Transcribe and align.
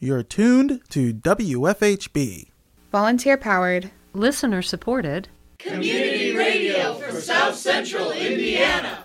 You're 0.00 0.22
tuned 0.22 0.80
to 0.90 1.12
WFHB. 1.12 2.50
Volunteer 2.92 3.36
powered, 3.36 3.90
listener 4.12 4.62
supported, 4.62 5.28
community 5.58 6.36
radio 6.36 6.94
for 6.94 7.20
South 7.20 7.56
Central 7.56 8.12
Indiana. 8.12 9.04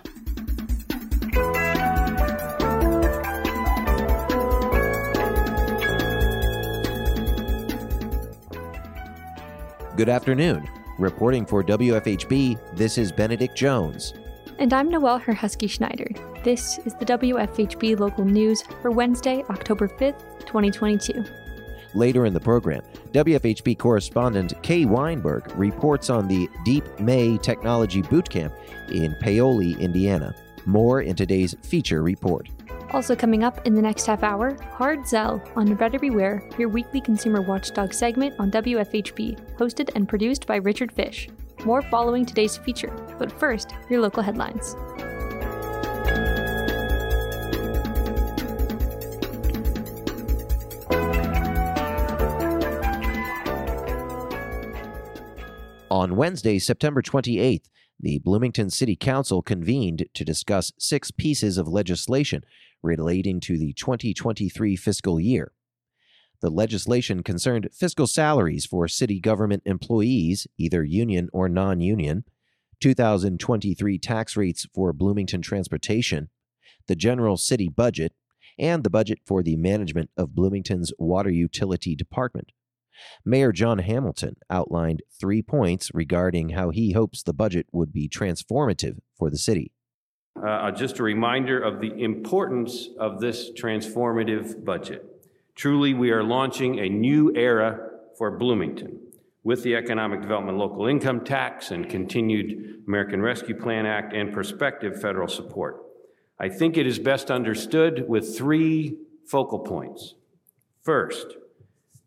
Good 9.95 10.09
afternoon. 10.09 10.69
Reporting 10.99 11.47
for 11.47 11.63
WFHB, 11.63 12.75
this 12.75 12.99
is 12.99 13.11
Benedict 13.11 13.57
Jones. 13.57 14.13
And 14.59 14.71
I'm 14.71 14.89
Noelle 14.89 15.19
Herhusky 15.19 15.67
Schneider. 15.67 16.07
This 16.43 16.77
is 16.85 16.93
the 16.95 17.05
WFHB 17.05 17.99
local 17.99 18.23
news 18.23 18.61
for 18.81 18.91
Wednesday, 18.91 19.43
October 19.49 19.87
5th, 19.87 20.39
2022. 20.41 21.23
Later 21.95 22.25
in 22.25 22.33
the 22.33 22.39
program, 22.39 22.83
WFHB 23.13 23.79
correspondent 23.79 24.53
Kay 24.61 24.85
Weinberg 24.85 25.51
reports 25.55 26.09
on 26.09 26.27
the 26.27 26.47
Deep 26.65 26.83
May 26.99 27.37
Technology 27.39 28.03
Bootcamp 28.03 28.53
in 28.91 29.15
Paoli, 29.19 29.73
Indiana. 29.79 30.35
More 30.65 31.01
in 31.01 31.15
today's 31.15 31.55
feature 31.63 32.03
report. 32.03 32.47
Also 32.91 33.15
coming 33.15 33.43
up 33.43 33.65
in 33.65 33.73
the 33.73 33.81
next 33.81 34.05
half 34.05 34.21
hour, 34.21 34.55
Hard 34.73 35.07
Zell 35.07 35.43
on 35.55 35.73
Better 35.73 35.97
Beware, 35.97 36.47
your 36.59 36.69
weekly 36.69 37.01
consumer 37.01 37.41
watchdog 37.41 37.91
segment 37.91 38.35
on 38.39 38.51
WFHB, 38.51 39.57
hosted 39.57 39.89
and 39.95 40.07
produced 40.07 40.45
by 40.45 40.57
Richard 40.57 40.91
Fish. 40.91 41.27
More 41.65 41.81
following 41.81 42.25
today's 42.25 42.57
feature, 42.57 42.93
but 43.17 43.31
first, 43.31 43.71
your 43.89 44.01
local 44.01 44.21
headlines. 44.21 44.75
On 55.89 56.17
Wednesday, 56.17 56.59
September 56.59 57.01
28th, 57.01 57.69
the 57.97 58.19
Bloomington 58.19 58.69
City 58.69 58.97
Council 58.97 59.41
convened 59.41 60.05
to 60.13 60.25
discuss 60.25 60.73
six 60.77 61.11
pieces 61.11 61.57
of 61.57 61.69
legislation 61.69 62.43
relating 62.81 63.39
to 63.39 63.57
the 63.57 63.71
2023 63.73 64.75
fiscal 64.75 65.17
year. 65.17 65.53
The 66.43 66.49
legislation 66.49 67.23
concerned 67.23 67.69
fiscal 67.71 68.05
salaries 68.05 68.65
for 68.65 68.89
city 68.89 69.21
government 69.21 69.63
employees, 69.65 70.45
either 70.57 70.83
union 70.83 71.29
or 71.31 71.47
non 71.47 71.79
union, 71.79 72.25
2023 72.81 73.97
tax 73.97 74.35
rates 74.35 74.67
for 74.75 74.91
Bloomington 74.91 75.41
transportation, 75.41 76.27
the 76.89 76.97
general 76.97 77.37
city 77.37 77.69
budget, 77.69 78.11
and 78.59 78.83
the 78.83 78.89
budget 78.89 79.19
for 79.25 79.41
the 79.41 79.55
management 79.55 80.09
of 80.17 80.35
Bloomington's 80.35 80.91
water 80.99 81.29
utility 81.29 81.95
department. 81.95 82.51
Mayor 83.23 83.53
John 83.53 83.79
Hamilton 83.79 84.35
outlined 84.49 85.01
three 85.17 85.41
points 85.41 85.91
regarding 85.93 86.49
how 86.49 86.71
he 86.71 86.91
hopes 86.91 87.23
the 87.23 87.31
budget 87.31 87.67
would 87.71 87.93
be 87.93 88.09
transformative 88.09 88.97
for 89.17 89.29
the 89.29 89.37
city. 89.37 89.71
Uh, 90.45 90.71
just 90.71 90.99
a 90.99 91.03
reminder 91.03 91.57
of 91.61 91.79
the 91.79 91.93
importance 92.03 92.89
of 92.99 93.21
this 93.21 93.49
transformative 93.51 94.65
budget. 94.65 95.12
Truly, 95.55 95.93
we 95.93 96.11
are 96.11 96.23
launching 96.23 96.79
a 96.79 96.89
new 96.89 97.35
era 97.35 97.89
for 98.17 98.37
Bloomington 98.37 98.99
with 99.43 99.63
the 99.63 99.75
Economic 99.75 100.21
Development 100.21 100.57
Local 100.57 100.87
Income 100.87 101.25
Tax 101.25 101.71
and 101.71 101.89
continued 101.89 102.83
American 102.87 103.21
Rescue 103.21 103.55
Plan 103.55 103.85
Act 103.85 104.13
and 104.13 104.33
prospective 104.33 104.99
federal 104.99 105.27
support. 105.27 105.81
I 106.39 106.49
think 106.49 106.77
it 106.77 106.87
is 106.87 106.97
best 106.97 107.29
understood 107.29 108.05
with 108.07 108.35
three 108.35 108.97
focal 109.27 109.59
points. 109.59 110.15
First, 110.81 111.35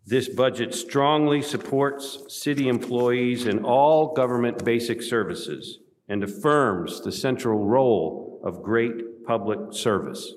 this 0.05 0.29
budget 0.29 0.75
strongly 0.75 1.43
supports 1.43 2.19
city 2.29 2.69
employees 2.69 3.47
in 3.47 3.65
all 3.65 4.13
government 4.15 4.65
basic 4.65 5.03
services 5.03 5.79
and 6.09 6.23
affirms 6.23 7.01
the 7.01 7.13
central 7.13 7.65
role 7.65 8.41
of 8.45 8.63
great 8.63 9.25
public 9.25 9.73
service. 9.73 10.35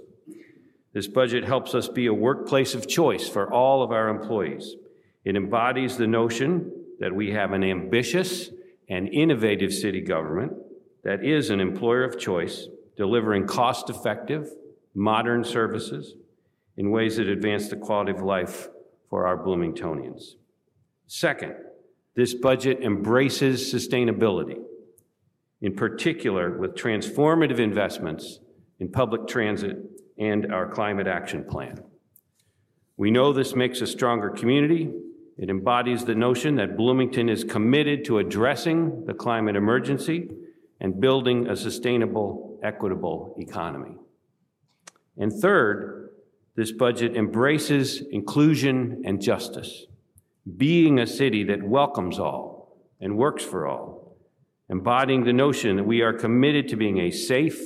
This 0.93 1.07
budget 1.07 1.45
helps 1.45 1.75
us 1.75 1.87
be 1.87 2.07
a 2.07 2.13
workplace 2.13 2.73
of 2.73 2.87
choice 2.87 3.27
for 3.29 3.51
all 3.53 3.83
of 3.83 3.91
our 3.91 4.09
employees. 4.09 4.75
It 5.23 5.35
embodies 5.35 5.97
the 5.97 6.07
notion 6.07 6.71
that 6.99 7.13
we 7.13 7.31
have 7.31 7.53
an 7.53 7.63
ambitious 7.63 8.49
and 8.89 9.07
innovative 9.09 9.73
city 9.73 10.01
government 10.01 10.53
that 11.03 11.23
is 11.23 11.49
an 11.49 11.59
employer 11.59 12.03
of 12.03 12.19
choice, 12.19 12.67
delivering 12.97 13.45
cost 13.45 13.89
effective, 13.89 14.49
modern 14.95 15.43
services 15.43 16.15
in 16.75 16.89
ways 16.89 17.17
that 17.17 17.27
advance 17.27 17.69
the 17.69 17.75
quality 17.75 18.11
of 18.11 18.21
life 18.21 18.69
for 19.09 19.27
our 19.27 19.37
Bloomingtonians. 19.37 20.35
Second, 21.07 21.55
this 22.15 22.33
budget 22.33 22.81
embraces 22.81 23.73
sustainability, 23.73 24.57
in 25.61 25.75
particular 25.75 26.57
with 26.57 26.75
transformative 26.75 27.59
investments 27.59 28.39
in 28.79 28.91
public 28.91 29.27
transit 29.27 29.77
and 30.19 30.51
our 30.51 30.67
climate 30.67 31.07
action 31.07 31.43
plan. 31.43 31.81
We 32.97 33.11
know 33.11 33.31
this 33.31 33.55
makes 33.55 33.79
a 33.81 33.87
stronger 33.87 34.29
community. 34.29 34.91
It 35.37 35.49
embodies 35.49 36.03
the 36.03 36.15
notion 36.15 36.55
that 36.55 36.75
Bloomington 36.75 37.29
is 37.29 37.45
committed 37.45 38.03
to 38.05 38.17
addressing 38.17 39.05
the 39.05 39.13
climate 39.13 39.55
emergency 39.55 40.29
and 40.81 40.99
building 40.99 41.47
a 41.47 41.55
sustainable, 41.55 42.59
equitable 42.61 43.35
economy. 43.39 43.95
And 45.17 45.31
third, 45.31 46.09
this 46.55 46.73
budget 46.73 47.15
embraces 47.15 48.01
inclusion 48.01 49.03
and 49.05 49.21
justice, 49.21 49.85
being 50.57 50.99
a 50.99 51.07
city 51.07 51.45
that 51.45 51.63
welcomes 51.63 52.19
all 52.19 52.77
and 52.99 53.17
works 53.17 53.43
for 53.43 53.65
all, 53.65 54.17
embodying 54.69 55.23
the 55.23 55.31
notion 55.31 55.77
that 55.77 55.85
we 55.85 56.01
are 56.01 56.11
committed 56.11 56.67
to 56.67 56.75
being 56.75 56.99
a 56.99 57.11
safe, 57.11 57.61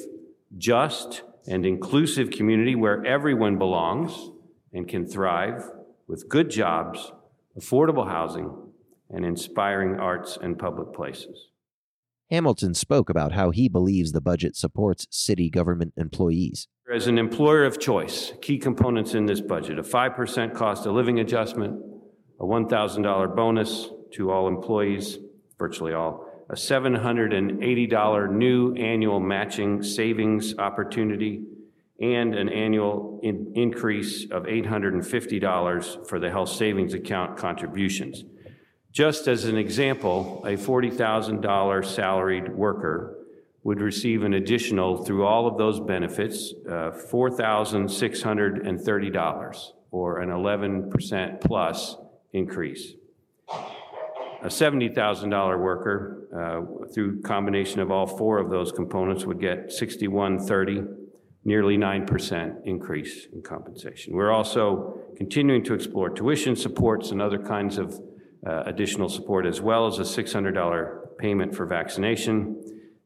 just, 0.59 1.23
and 1.47 1.65
inclusive 1.65 2.31
community 2.31 2.75
where 2.75 3.05
everyone 3.05 3.57
belongs 3.57 4.29
and 4.71 4.87
can 4.87 5.05
thrive 5.05 5.63
with 6.07 6.29
good 6.29 6.49
jobs, 6.49 7.11
affordable 7.57 8.07
housing, 8.07 8.51
and 9.09 9.25
inspiring 9.25 9.99
arts 9.99 10.37
and 10.41 10.57
public 10.57 10.93
places. 10.93 11.49
Hamilton 12.31 12.73
spoke 12.73 13.09
about 13.09 13.33
how 13.33 13.51
he 13.51 13.69
believes 13.69 14.11
the 14.11 14.21
budget 14.21 14.55
supports 14.55 15.05
city 15.11 15.49
government 15.49 15.93
employees. 15.97 16.67
As 16.91 17.07
an 17.07 17.17
employer 17.17 17.63
of 17.63 17.79
choice, 17.79 18.33
key 18.41 18.57
components 18.57 19.13
in 19.13 19.25
this 19.25 19.41
budget 19.41 19.77
a 19.77 19.83
5% 19.83 20.55
cost 20.55 20.85
of 20.85 20.93
living 20.93 21.19
adjustment, 21.19 21.79
a 22.39 22.43
$1,000 22.43 23.35
bonus 23.35 23.89
to 24.13 24.31
all 24.31 24.47
employees, 24.47 25.19
virtually 25.59 25.93
all, 25.93 26.25
a 26.49 26.55
$780 26.55 28.31
new 28.31 28.73
annual 28.75 29.19
matching 29.19 29.81
savings 29.81 30.55
opportunity, 30.57 31.43
and 31.99 32.35
an 32.35 32.49
annual 32.49 33.19
in 33.23 33.51
increase 33.55 34.29
of 34.31 34.43
$850 34.43 36.07
for 36.07 36.19
the 36.19 36.29
health 36.29 36.49
savings 36.49 36.93
account 36.93 37.37
contributions. 37.37 38.25
Just 38.91 39.27
as 39.27 39.45
an 39.45 39.57
example, 39.57 40.43
a 40.45 40.57
$40,000 40.57 41.85
salaried 41.85 42.53
worker 42.53 43.17
would 43.63 43.81
receive 43.81 44.23
an 44.23 44.33
additional, 44.33 45.05
through 45.05 45.25
all 45.25 45.47
of 45.47 45.57
those 45.57 45.79
benefits, 45.79 46.53
uh, 46.67 46.91
$4,630, 47.11 49.71
or 49.91 50.19
an 50.19 50.29
11% 50.29 51.41
plus 51.41 51.95
increase. 52.33 52.95
A 54.43 54.47
$70,000 54.47 55.59
worker, 55.59 56.27
uh, 56.35 56.87
through 56.93 57.21
combination 57.21 57.79
of 57.79 57.91
all 57.91 58.05
four 58.05 58.39
of 58.39 58.49
those 58.49 58.71
components, 58.71 59.25
would 59.25 59.39
get 59.39 59.71
6130, 59.71 60.83
nearly 61.45 61.77
9% 61.77 62.55
increase 62.65 63.27
in 63.33 63.41
compensation. 63.41 64.13
We're 64.13 64.31
also 64.31 64.99
continuing 65.17 65.63
to 65.63 65.73
explore 65.73 66.09
tuition 66.09 66.55
supports 66.55 67.11
and 67.11 67.21
other 67.21 67.39
kinds 67.39 67.77
of 67.77 67.99
uh, 68.45 68.63
additional 68.65 69.07
support, 69.07 69.45
as 69.45 69.61
well 69.61 69.87
as 69.87 69.99
a 69.99 70.03
$600 70.03 71.17
payment 71.17 71.55
for 71.55 71.65
vaccination 71.65 72.61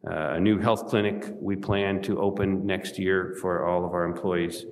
uh, 0.10 0.36
a 0.36 0.40
new 0.40 0.58
health 0.60 0.88
clinic 0.88 1.26
we 1.42 1.56
plan 1.56 2.02
to 2.02 2.20
open 2.22 2.66
next 2.66 2.98
year 2.98 3.36
for 3.42 3.66
all 3.66 3.86
of 3.86 3.94
our 3.94 4.06
employees. 4.06 4.66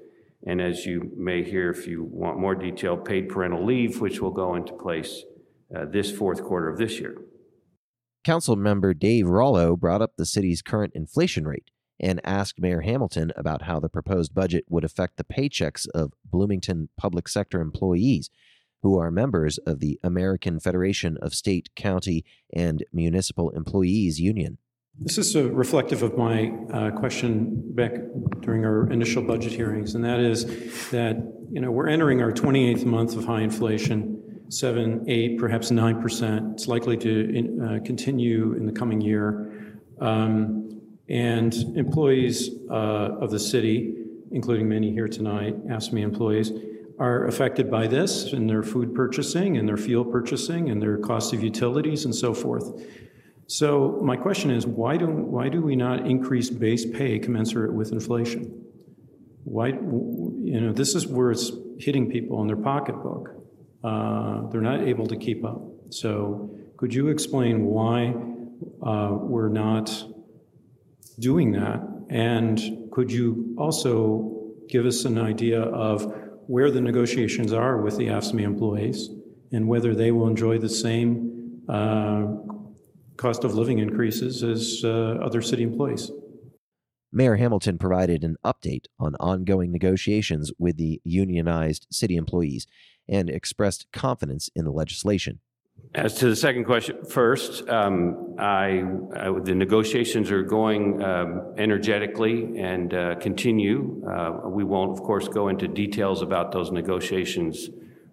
And 0.48 0.62
as 0.62 0.86
you 0.86 1.12
may 1.18 1.44
hear, 1.44 1.72
if 1.72 1.88
you 1.88 2.04
want 2.04 2.40
more 2.40 2.56
detail, 2.56 2.96
paid 2.96 3.30
parental 3.30 3.66
leave, 3.66 4.00
which 4.00 4.22
will 4.22 4.32
go 4.32 4.56
into 4.56 4.74
place 4.74 5.24
uh, 5.74 5.86
this 5.86 6.12
fourth 6.12 6.44
quarter 6.44 6.70
of 6.70 6.78
this 6.78 7.00
year. 7.00 7.18
Council 8.24 8.56
member 8.56 8.94
Dave 8.94 9.28
Rollo 9.28 9.76
brought 9.76 10.02
up 10.02 10.14
the 10.18 10.26
city's 10.26 10.62
current 10.62 10.94
inflation 10.96 11.48
rate 11.48 11.70
and 12.00 12.20
asked 12.24 12.60
Mayor 12.60 12.82
Hamilton 12.82 13.32
about 13.36 13.62
how 13.64 13.80
the 13.80 13.88
proposed 13.88 14.34
budget 14.34 14.66
would 14.68 14.84
affect 14.84 15.18
the 15.18 15.24
paychecks 15.24 15.88
of 15.94 16.14
Bloomington 16.26 16.90
public 16.98 17.28
sector 17.28 17.62
employees 17.62 18.30
who 18.82 19.00
are 19.00 19.10
members 19.10 19.58
of 19.60 19.80
the 19.80 20.00
American 20.04 20.60
Federation 20.60 21.18
of 21.22 21.34
State, 21.34 21.70
County, 21.76 22.24
and 22.54 22.84
Municipal 22.94 23.50
Employees 23.52 24.20
Union. 24.20 24.58
This 25.00 25.18
is 25.18 25.36
uh, 25.36 25.50
reflective 25.52 26.04
of 26.04 26.18
my 26.18 26.54
uh, 26.72 26.92
question 26.92 27.74
back 27.74 27.94
during 28.42 28.64
our 28.64 28.90
initial 28.92 29.22
budget 29.24 29.52
hearings, 29.52 29.96
and 29.96 30.06
that 30.06 30.20
is 30.20 30.46
that 30.92 31.18
you 31.52 31.60
know 31.60 31.70
we're 31.72 31.88
entering 31.88 32.22
our 32.22 32.32
28th 32.32 32.86
month 32.86 33.18
of 33.18 33.26
high 33.26 33.42
inflation, 33.42 34.24
seven, 34.50 35.04
eight, 35.08 35.38
perhaps 35.38 35.72
nine 35.72 36.02
percent. 36.02 36.54
It's 36.54 36.68
likely 36.68 36.98
to 36.98 37.36
in, 37.36 37.62
uh, 37.62 37.80
continue 37.84 38.54
in 38.54 38.66
the 38.66 38.72
coming 38.72 39.02
year, 39.02 39.80
um, 40.00 40.82
and 41.10 41.54
employees 41.76 42.50
uh, 42.70 42.74
of 43.20 43.32
the 43.32 43.40
city, 43.40 43.94
including 44.32 44.68
many 44.68 44.92
here 44.92 45.08
tonight, 45.08 45.68
AFSCME 45.68 46.02
employees, 46.02 46.52
are 46.98 47.26
affected 47.28 47.70
by 47.70 47.88
this 47.88 48.32
in 48.34 48.48
their 48.48 48.64
food 48.64 48.96
purchasing 48.96 49.58
and 49.58 49.68
their 49.68 49.78
fuel 49.78 50.06
purchasing 50.06 50.70
and 50.70 50.82
their 50.82 50.98
cost 50.98 51.34
of 51.34 51.44
utilities 51.44 52.06
and 52.06 52.16
so 52.16 52.34
forth. 52.34 52.82
So 53.48 54.00
my 54.02 54.16
question 54.16 54.50
is, 54.50 54.66
why 54.66 54.98
do, 54.98 55.06
why 55.08 55.50
do 55.50 55.62
we 55.62 55.76
not 55.76 56.08
increase 56.08 56.50
base 56.50 56.86
pay 56.86 57.20
commensurate 57.20 57.74
with 57.74 57.92
inflation? 57.92 58.64
Why, 59.44 59.68
you 59.68 60.60
know, 60.60 60.74
this 60.74 60.96
is 60.96 61.06
where 61.06 61.32
it's 61.32 61.52
hitting 61.78 62.10
people 62.10 62.42
in 62.42 62.48
their 62.48 62.56
pocketbook. 62.56 63.30
Uh, 63.86 64.48
they're 64.50 64.62
not 64.62 64.82
able 64.82 65.06
to 65.06 65.16
keep 65.16 65.46
up. 65.46 65.62
So 65.92 66.50
could 66.78 66.92
you 66.92 67.10
explain 67.10 67.66
why 67.66 68.16
uh, 68.82 69.12
we're 69.12 69.50
not 69.50 70.06
doing 71.20 71.52
that? 71.52 71.82
And 72.10 72.90
could 72.92 73.12
you 73.12 73.54
also 73.60 74.54
give 74.68 74.88
us 74.88 75.06
an 75.06 75.20
idea 75.20 75.62
of 75.62 76.12
where 76.48 76.72
the 76.72 76.82
negotiations 76.82 77.54
are 77.54 77.78
with 77.78 77.98
the 77.98 78.08
AFSCME 78.08 78.42
employees 78.42 79.10
and 79.52 79.68
whether 79.68 79.94
they 79.94 80.12
will 80.12 80.28
enjoy 80.28 80.58
the 80.58 80.70
same 80.70 81.62
uh, 81.70 82.26
cost 83.18 83.44
of 83.44 83.54
living 83.54 83.78
increases 83.78 84.44
as 84.44 84.82
uh, 84.84 85.20
other 85.24 85.44
city 85.44 85.62
employees. 85.62 86.10
Mayor 87.12 87.36
Hamilton 87.36 87.78
provided 87.78 88.24
an 88.24 88.36
update 88.44 88.86
on 89.00 89.16
ongoing 89.20 89.72
negotiations 89.72 90.52
with 90.58 90.78
the 90.78 91.02
unionized 91.04 91.88
city 91.90 92.16
employees 92.16 92.68
and 93.08 93.30
expressed 93.30 93.88
confidence 93.92 94.50
in 94.56 94.66
the 94.66 94.72
legislation. 94.72 95.40
As 95.94 96.16
to 96.16 96.30
the 96.30 96.36
second 96.36 96.66
question, 96.66 97.06
first, 97.06 97.70
um, 97.70 98.36
I, 98.38 98.84
I, 99.16 99.32
the 99.42 99.56
negotiations 99.56 100.30
are 100.32 100.44
going 100.44 101.02
um, 101.02 101.54
energetically 101.58 102.58
and 102.60 102.94
uh, 102.94 103.16
continue. 103.16 104.04
Uh, 104.06 104.50
we 104.50 104.64
won't, 104.64 104.92
of 104.92 105.04
course, 105.04 105.28
go 105.28 105.48
into 105.48 105.68
details 105.68 106.22
about 106.22 106.52
those 106.52 106.72
negotiations 106.72 107.70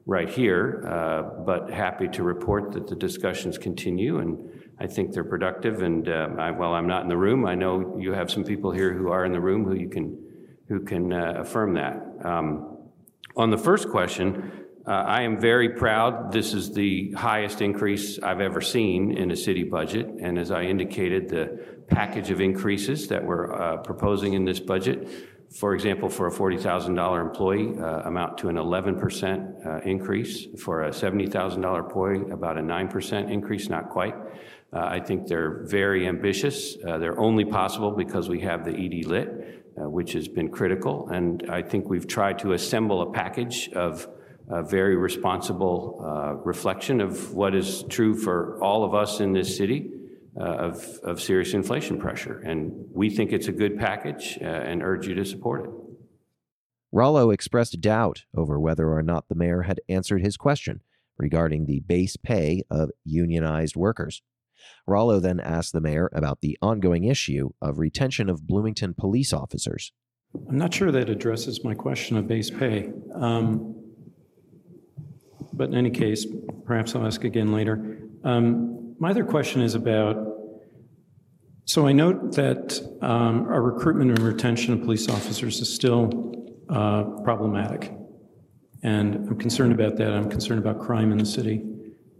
right 0.06 0.28
here, 0.28 0.84
uh, 0.86 1.42
but 1.44 1.70
happy 1.70 2.08
to 2.08 2.22
report 2.22 2.72
that 2.72 2.86
the 2.86 2.96
discussions 2.96 3.58
continue 3.58 4.18
and 4.18 4.38
I 4.82 4.88
think 4.88 5.12
they're 5.12 5.22
productive. 5.22 5.82
And 5.82 6.08
uh, 6.08 6.28
I, 6.38 6.50
while 6.50 6.72
I'm 6.74 6.88
not 6.88 7.02
in 7.04 7.08
the 7.08 7.16
room, 7.16 7.46
I 7.46 7.54
know 7.54 7.96
you 8.00 8.12
have 8.12 8.32
some 8.32 8.42
people 8.42 8.72
here 8.72 8.92
who 8.92 9.10
are 9.12 9.24
in 9.24 9.30
the 9.30 9.40
room 9.40 9.64
who 9.64 9.74
you 9.74 9.88
can 9.88 10.18
who 10.68 10.80
can 10.80 11.12
uh, 11.12 11.34
affirm 11.38 11.74
that. 11.74 12.02
Um, 12.24 12.78
on 13.36 13.50
the 13.50 13.58
first 13.58 13.90
question, 13.90 14.50
uh, 14.86 14.90
I 14.90 15.22
am 15.22 15.40
very 15.40 15.68
proud. 15.68 16.32
This 16.32 16.52
is 16.52 16.72
the 16.72 17.12
highest 17.12 17.60
increase 17.60 18.18
I've 18.18 18.40
ever 18.40 18.60
seen 18.60 19.16
in 19.16 19.30
a 19.30 19.36
city 19.36 19.62
budget. 19.62 20.06
And 20.20 20.36
as 20.36 20.50
I 20.50 20.62
indicated, 20.62 21.28
the 21.28 21.84
package 21.86 22.30
of 22.30 22.40
increases 22.40 23.06
that 23.08 23.24
we're 23.24 23.52
uh, 23.52 23.76
proposing 23.78 24.32
in 24.32 24.44
this 24.44 24.58
budget 24.58 25.08
for 25.52 25.74
example, 25.74 26.08
for 26.08 26.26
a 26.28 26.30
$40,000 26.30 27.20
employee, 27.20 27.78
uh, 27.78 28.08
amount 28.08 28.38
to 28.38 28.48
an 28.48 28.56
11% 28.56 29.66
uh, 29.66 29.80
increase. 29.84 30.46
For 30.58 30.84
a 30.84 30.90
$70,000 30.90 31.78
employee, 31.78 32.30
about 32.30 32.56
a 32.56 32.62
9% 32.62 33.30
increase, 33.30 33.68
not 33.68 33.90
quite. 33.90 34.14
Uh, 34.72 34.80
I 34.80 35.00
think 35.00 35.26
they're 35.26 35.64
very 35.64 36.06
ambitious. 36.06 36.76
Uh, 36.86 36.98
they're 36.98 37.18
only 37.18 37.44
possible 37.44 37.90
because 37.90 38.28
we 38.28 38.40
have 38.40 38.64
the 38.64 38.72
EDLIT, 38.72 39.28
uh, 39.80 39.90
which 39.90 40.12
has 40.14 40.28
been 40.28 40.50
critical. 40.50 41.08
And 41.08 41.44
I 41.50 41.62
think 41.62 41.88
we've 41.88 42.06
tried 42.06 42.38
to 42.40 42.52
assemble 42.52 43.02
a 43.02 43.12
package 43.12 43.68
of 43.74 44.08
a 44.48 44.62
very 44.62 44.96
responsible 44.96 46.04
uh, 46.04 46.34
reflection 46.44 47.00
of 47.00 47.34
what 47.34 47.54
is 47.54 47.84
true 47.88 48.14
for 48.14 48.62
all 48.62 48.84
of 48.84 48.94
us 48.94 49.20
in 49.20 49.32
this 49.32 49.56
city 49.56 49.90
uh, 50.38 50.44
of, 50.44 50.84
of 51.02 51.20
serious 51.20 51.52
inflation 51.52 51.98
pressure. 51.98 52.40
And 52.40 52.86
we 52.92 53.10
think 53.10 53.32
it's 53.32 53.48
a 53.48 53.52
good 53.52 53.78
package 53.78 54.38
uh, 54.40 54.44
and 54.44 54.82
urge 54.82 55.06
you 55.06 55.14
to 55.14 55.24
support 55.24 55.64
it. 55.64 55.70
Rollo 56.90 57.30
expressed 57.30 57.80
doubt 57.80 58.24
over 58.34 58.60
whether 58.60 58.92
or 58.92 59.02
not 59.02 59.28
the 59.28 59.34
mayor 59.34 59.62
had 59.62 59.80
answered 59.88 60.22
his 60.22 60.36
question 60.36 60.82
regarding 61.16 61.66
the 61.66 61.80
base 61.80 62.16
pay 62.16 62.62
of 62.70 62.90
unionized 63.04 63.76
workers. 63.76 64.22
Rollo 64.86 65.20
then 65.20 65.40
asked 65.40 65.72
the 65.72 65.80
mayor 65.80 66.10
about 66.12 66.40
the 66.40 66.58
ongoing 66.60 67.04
issue 67.04 67.50
of 67.60 67.78
retention 67.78 68.28
of 68.28 68.46
Bloomington 68.46 68.94
police 68.94 69.32
officers. 69.32 69.92
I'm 70.48 70.58
not 70.58 70.72
sure 70.72 70.90
that 70.90 71.08
addresses 71.10 71.62
my 71.62 71.74
question 71.74 72.16
of 72.16 72.26
base 72.26 72.50
pay. 72.50 72.90
Um, 73.14 73.74
but 75.52 75.68
in 75.68 75.74
any 75.74 75.90
case, 75.90 76.26
perhaps 76.64 76.96
I'll 76.96 77.06
ask 77.06 77.24
again 77.24 77.52
later. 77.52 77.98
Um, 78.24 78.94
my 78.98 79.10
other 79.10 79.24
question 79.24 79.60
is 79.60 79.74
about 79.74 80.28
so 81.64 81.86
I 81.86 81.92
note 81.92 82.34
that 82.34 82.80
um, 83.02 83.46
our 83.48 83.62
recruitment 83.62 84.10
and 84.10 84.18
retention 84.18 84.74
of 84.74 84.82
police 84.82 85.08
officers 85.08 85.60
is 85.60 85.72
still 85.72 86.34
uh, 86.68 87.04
problematic. 87.22 87.92
And 88.82 89.14
I'm 89.14 89.38
concerned 89.38 89.72
about 89.72 89.96
that. 89.98 90.12
I'm 90.12 90.28
concerned 90.28 90.58
about 90.58 90.80
crime 90.80 91.12
in 91.12 91.18
the 91.18 91.24
city 91.24 91.62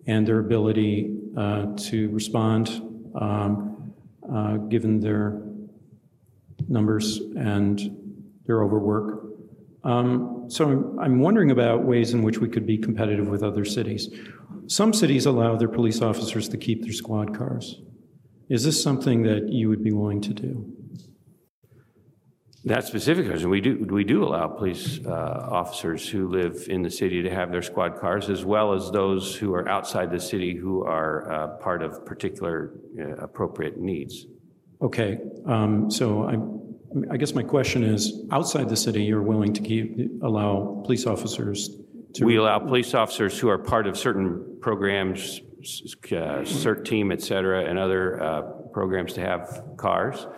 and 0.07 0.27
their 0.27 0.39
ability 0.39 1.17
uh, 1.37 1.67
to 1.77 2.11
respond 2.11 2.69
um, 3.15 3.93
uh, 4.33 4.57
given 4.57 5.01
their 5.01 5.43
numbers 6.69 7.19
and 7.37 7.81
their 8.47 8.63
overwork. 8.63 9.25
Um, 9.85 10.45
so 10.49 10.69
I'm, 10.69 10.99
I'm 10.99 11.21
wondering 11.21 11.51
about 11.51 11.85
ways 11.85 12.15
in 12.15 12.23
which 12.23 12.39
we 12.39 12.49
could 12.49 12.67
be 12.67 12.79
competitive 12.79 13.29
with 13.29 13.43
other 13.43 13.65
cities. 13.65 14.11
Some 14.67 14.93
cities 14.93 15.27
allow 15.27 15.57
their 15.57 15.69
police 15.69 16.01
officers 16.01 16.49
to 16.51 16.57
keep 16.57 16.83
their 16.83 16.93
squad 16.93 17.37
cars. 17.37 17.81
Is 18.49 18.65
this 18.65 18.83
something 18.83 19.23
that 19.23 19.53
you 19.53 19.69
would 19.69 19.83
be 19.83 19.93
willing 19.93 20.21
to 20.23 20.35
do? 20.35 20.82
That 22.65 22.85
specific 22.85 23.27
question, 23.27 23.51
we 23.51 23.61
do 23.61 23.85
we 23.91 24.05
do 24.05 24.23
allow 24.23 24.47
police 24.47 25.01
uh, 25.05 25.11
officers 25.11 26.09
who 26.09 26.29
live 26.29 26.69
in 26.69 26.83
the 26.83 26.91
city 26.91 27.21
to 27.23 27.31
have 27.31 27.51
their 27.51 27.63
squad 27.63 27.99
cars, 27.99 28.31
as 28.31 28.45
well 28.45 28.73
as 28.73 28.93
those 28.93 29.35
who 29.35 29.53
are 29.53 29.69
outside 29.69 30.13
the 30.13 30.21
city 30.21 30.55
who 30.55 30.85
are 30.85 31.33
uh, 31.33 31.49
part 31.57 31.83
of 31.83 32.07
particular 32.07 32.73
uh, 33.01 33.17
appropriate 33.17 33.79
needs. 33.79 34.27
Okay, 34.81 35.19
um, 35.45 35.91
so 35.91 36.23
I, 36.23 37.13
I 37.13 37.17
guess 37.17 37.35
my 37.35 37.43
question 37.43 37.83
is: 37.83 38.27
outside 38.31 38.69
the 38.69 38.77
city, 38.77 39.03
you're 39.03 39.23
willing 39.23 39.53
to 39.55 39.61
keep 39.61 40.23
allow 40.23 40.83
police 40.85 41.05
officers 41.05 41.69
to? 42.15 42.25
We 42.25 42.37
allow 42.37 42.61
police 42.61 42.95
officers 42.95 43.37
who 43.41 43.49
are 43.49 43.59
part 43.59 43.89
of 43.89 43.99
certain 43.99 44.59
programs, 44.61 45.41
uh, 45.41 46.47
CERT 46.47 46.85
team, 46.85 47.11
et 47.11 47.23
cetera, 47.23 47.65
and 47.65 47.77
other 47.77 48.23
uh, 48.23 48.43
programs 48.73 49.15
to 49.15 49.21
have 49.21 49.65
cars 49.77 50.29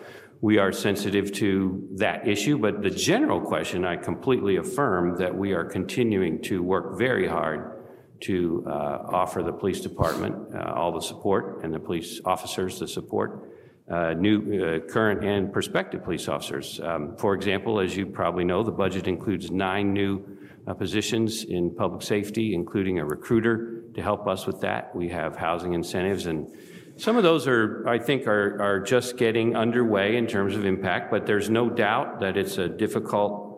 we 0.40 0.58
are 0.58 0.72
sensitive 0.72 1.32
to 1.32 1.88
that 1.96 2.28
issue. 2.28 2.58
But 2.58 2.82
the 2.82 2.90
general 2.90 3.40
question, 3.40 3.84
I 3.84 3.96
completely 3.96 4.56
affirm 4.56 5.16
that 5.18 5.34
we 5.34 5.52
are 5.52 5.64
continuing 5.64 6.42
to 6.42 6.62
work 6.62 6.98
very 6.98 7.26
hard 7.26 7.82
to 8.20 8.64
uh, 8.66 8.70
offer 8.70 9.42
the 9.42 9.52
police 9.52 9.80
department 9.80 10.54
uh, 10.54 10.72
all 10.72 10.92
the 10.92 11.00
support 11.00 11.64
and 11.64 11.72
the 11.72 11.78
police 11.78 12.20
officers 12.24 12.78
the 12.78 12.88
support. 12.88 13.50
Uh, 13.86 14.14
new, 14.14 14.64
uh, 14.64 14.78
current, 14.90 15.22
and 15.22 15.52
prospective 15.52 16.02
police 16.02 16.26
officers. 16.26 16.80
Um, 16.82 17.14
for 17.18 17.34
example, 17.34 17.80
as 17.80 17.94
you 17.94 18.06
probably 18.06 18.42
know, 18.42 18.62
the 18.62 18.72
budget 18.72 19.06
includes 19.06 19.50
nine 19.50 19.92
new 19.92 20.24
uh, 20.66 20.72
positions 20.72 21.44
in 21.44 21.74
public 21.74 22.00
safety, 22.00 22.54
including 22.54 22.98
a 22.98 23.04
recruiter 23.04 23.82
to 23.94 24.00
help 24.00 24.26
us 24.26 24.46
with 24.46 24.62
that. 24.62 24.96
We 24.96 25.10
have 25.10 25.36
housing 25.36 25.74
incentives 25.74 26.24
and 26.24 26.50
some 26.96 27.16
of 27.16 27.22
those 27.22 27.48
are, 27.48 27.86
I 27.88 27.98
think, 27.98 28.26
are, 28.26 28.60
are 28.62 28.80
just 28.80 29.16
getting 29.16 29.56
underway 29.56 30.16
in 30.16 30.26
terms 30.26 30.54
of 30.54 30.64
impact, 30.64 31.10
but 31.10 31.26
there's 31.26 31.50
no 31.50 31.68
doubt 31.68 32.20
that 32.20 32.36
it's 32.36 32.58
a 32.58 32.68
difficult 32.68 33.54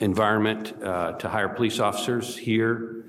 environment 0.00 0.74
uh, 0.82 1.12
to 1.12 1.28
hire 1.28 1.48
police 1.48 1.78
officers 1.78 2.36
here 2.36 3.04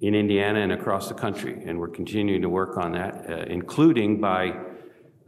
in 0.00 0.14
Indiana 0.14 0.60
and 0.60 0.72
across 0.72 1.08
the 1.08 1.14
country. 1.14 1.62
And 1.64 1.78
we're 1.78 1.88
continuing 1.88 2.42
to 2.42 2.48
work 2.48 2.76
on 2.76 2.92
that, 2.92 3.30
uh, 3.30 3.32
including 3.46 4.20
by 4.20 4.52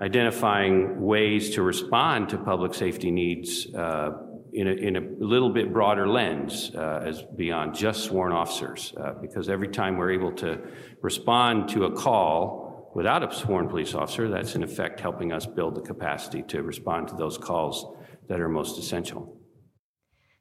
identifying 0.01 1.01
ways 1.01 1.55
to 1.55 1.63
respond 1.63 2.29
to 2.29 2.39
public 2.39 2.75
safety 2.75 3.11
needs 3.11 3.73
uh, 3.75 4.11
in, 4.53 4.69
a, 4.69 4.73
in 4.73 4.97
a 4.97 5.01
little 5.19 5.51
bit 5.51 5.73
broader 5.73 6.07
lens 6.07 6.73
uh, 6.75 7.03
as 7.07 7.23
beyond 7.23 7.75
just 7.75 8.05
sworn 8.05 8.33
officers. 8.33 8.93
Uh, 8.99 9.13
because 9.15 9.49
every 9.49 9.69
time 9.69 9.97
we're 9.97 10.13
able 10.13 10.33
to 10.33 10.61
respond 11.01 11.71
to 11.71 11.85
a 11.85 11.93
call, 11.93 12.66
Without 12.97 13.23
a 13.23 13.31
sworn 13.31 13.69
police 13.69 13.93
officer, 13.93 14.27
that's 14.27 14.55
in 14.55 14.63
effect 14.63 15.01
helping 15.01 15.31
us 15.31 15.45
build 15.45 15.75
the 15.75 15.83
capacity 15.83 16.43
to 16.45 16.63
respond 16.63 17.07
to 17.07 17.15
those 17.15 17.37
calls 17.37 17.95
that 18.27 18.41
are 18.41 18.49
most 18.49 18.79
essential. 18.79 19.39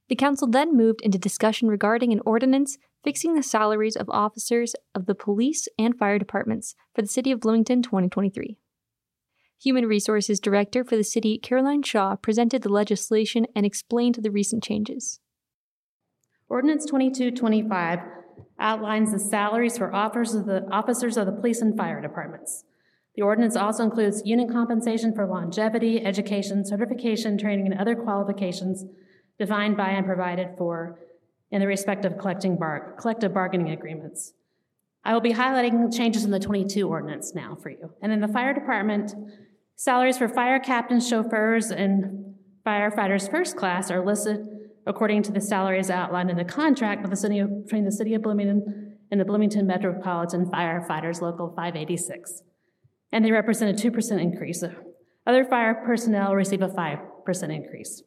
The 0.07 0.15
council 0.15 0.47
then 0.47 0.73
moved 0.73 1.01
into 1.01 1.17
discussion 1.17 1.67
regarding 1.67 2.13
an 2.13 2.21
ordinance 2.25 2.77
fixing 3.03 3.35
the 3.35 3.43
salaries 3.43 3.97
of 3.97 4.09
officers 4.09 4.73
of 4.95 5.05
the 5.05 5.13
police 5.13 5.67
and 5.77 5.97
fire 5.97 6.17
departments 6.17 6.75
for 6.93 7.01
the 7.01 7.09
city 7.09 7.29
of 7.29 7.41
Bloomington 7.41 7.81
2023. 7.81 8.57
Human 9.61 9.85
Resources 9.85 10.39
Director 10.39 10.85
for 10.85 10.95
the 10.95 11.03
city, 11.03 11.37
Caroline 11.37 11.83
Shaw, 11.83 12.15
presented 12.15 12.61
the 12.61 12.69
legislation 12.69 13.47
and 13.53 13.65
explained 13.65 14.19
the 14.21 14.31
recent 14.31 14.63
changes. 14.63 15.19
Ordinance 16.47 16.85
2225 16.85 17.99
outlines 18.59 19.11
the 19.11 19.19
salaries 19.19 19.77
for 19.77 19.93
officers 19.93 20.35
of 20.35 20.45
the, 20.45 20.65
officers 20.71 21.17
of 21.17 21.25
the 21.25 21.31
police 21.31 21.61
and 21.61 21.75
fire 21.75 22.01
departments. 22.01 22.63
The 23.15 23.21
ordinance 23.21 23.55
also 23.55 23.83
includes 23.83 24.21
unit 24.25 24.49
compensation 24.51 25.13
for 25.13 25.25
longevity, 25.25 26.05
education, 26.05 26.65
certification, 26.65 27.37
training, 27.37 27.65
and 27.65 27.79
other 27.79 27.95
qualifications 27.95 28.85
defined 29.39 29.77
by 29.77 29.89
and 29.89 30.05
provided 30.05 30.49
for 30.57 30.99
in 31.51 31.61
the 31.61 31.67
respective 31.67 32.17
bar- 32.17 32.95
collective 32.99 33.33
bargaining 33.33 33.71
agreements. 33.71 34.33
I 35.03 35.13
will 35.13 35.21
be 35.21 35.33
highlighting 35.33 35.95
changes 35.95 36.25
in 36.25 36.31
the 36.31 36.39
22 36.39 36.87
ordinance 36.89 37.35
now 37.35 37.55
for 37.61 37.69
you. 37.69 37.93
And 38.01 38.11
in 38.11 38.21
the 38.21 38.27
fire 38.27 38.53
department, 38.53 39.13
salaries 39.75 40.17
for 40.17 40.27
fire 40.27 40.59
captains, 40.59 41.07
chauffeurs, 41.07 41.71
and 41.71 42.35
firefighters 42.65 43.29
first 43.29 43.55
class 43.55 43.91
are 43.91 44.03
listed 44.03 44.54
according 44.85 45.23
to 45.23 45.31
the 45.31 45.41
salaries 45.41 45.89
outlined 45.89 46.29
in 46.29 46.37
the 46.37 46.45
contract 46.45 47.01
with 47.01 47.11
the 47.11 47.17
city 47.17 47.39
of, 47.39 47.63
between 47.63 47.85
the 47.85 47.91
city 47.91 48.13
of 48.13 48.21
Bloomington 48.21 48.97
and 49.11 49.19
the 49.19 49.25
Bloomington 49.25 49.67
Metropolitan 49.67 50.45
Firefighters 50.45 51.21
Local 51.21 51.49
586 51.49 52.43
and 53.15 53.23
they 53.23 53.31
represent 53.31 53.79
a 53.79 53.89
2% 53.89 54.21
increase. 54.21 54.61
Other 55.25 55.45
fire 55.45 55.73
personnel 55.85 56.35
receive 56.35 56.61
a 56.61 56.67
5% 56.67 57.55
increase. 57.55 58.03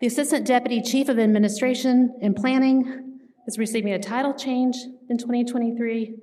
The 0.00 0.06
Assistant 0.06 0.46
Deputy 0.46 0.80
Chief 0.80 1.08
of 1.08 1.18
Administration 1.18 2.16
and 2.22 2.36
Planning 2.36 3.18
is 3.48 3.58
receiving 3.58 3.92
a 3.92 3.98
title 3.98 4.32
change 4.32 4.76
in 5.10 5.18
2023. 5.18 6.14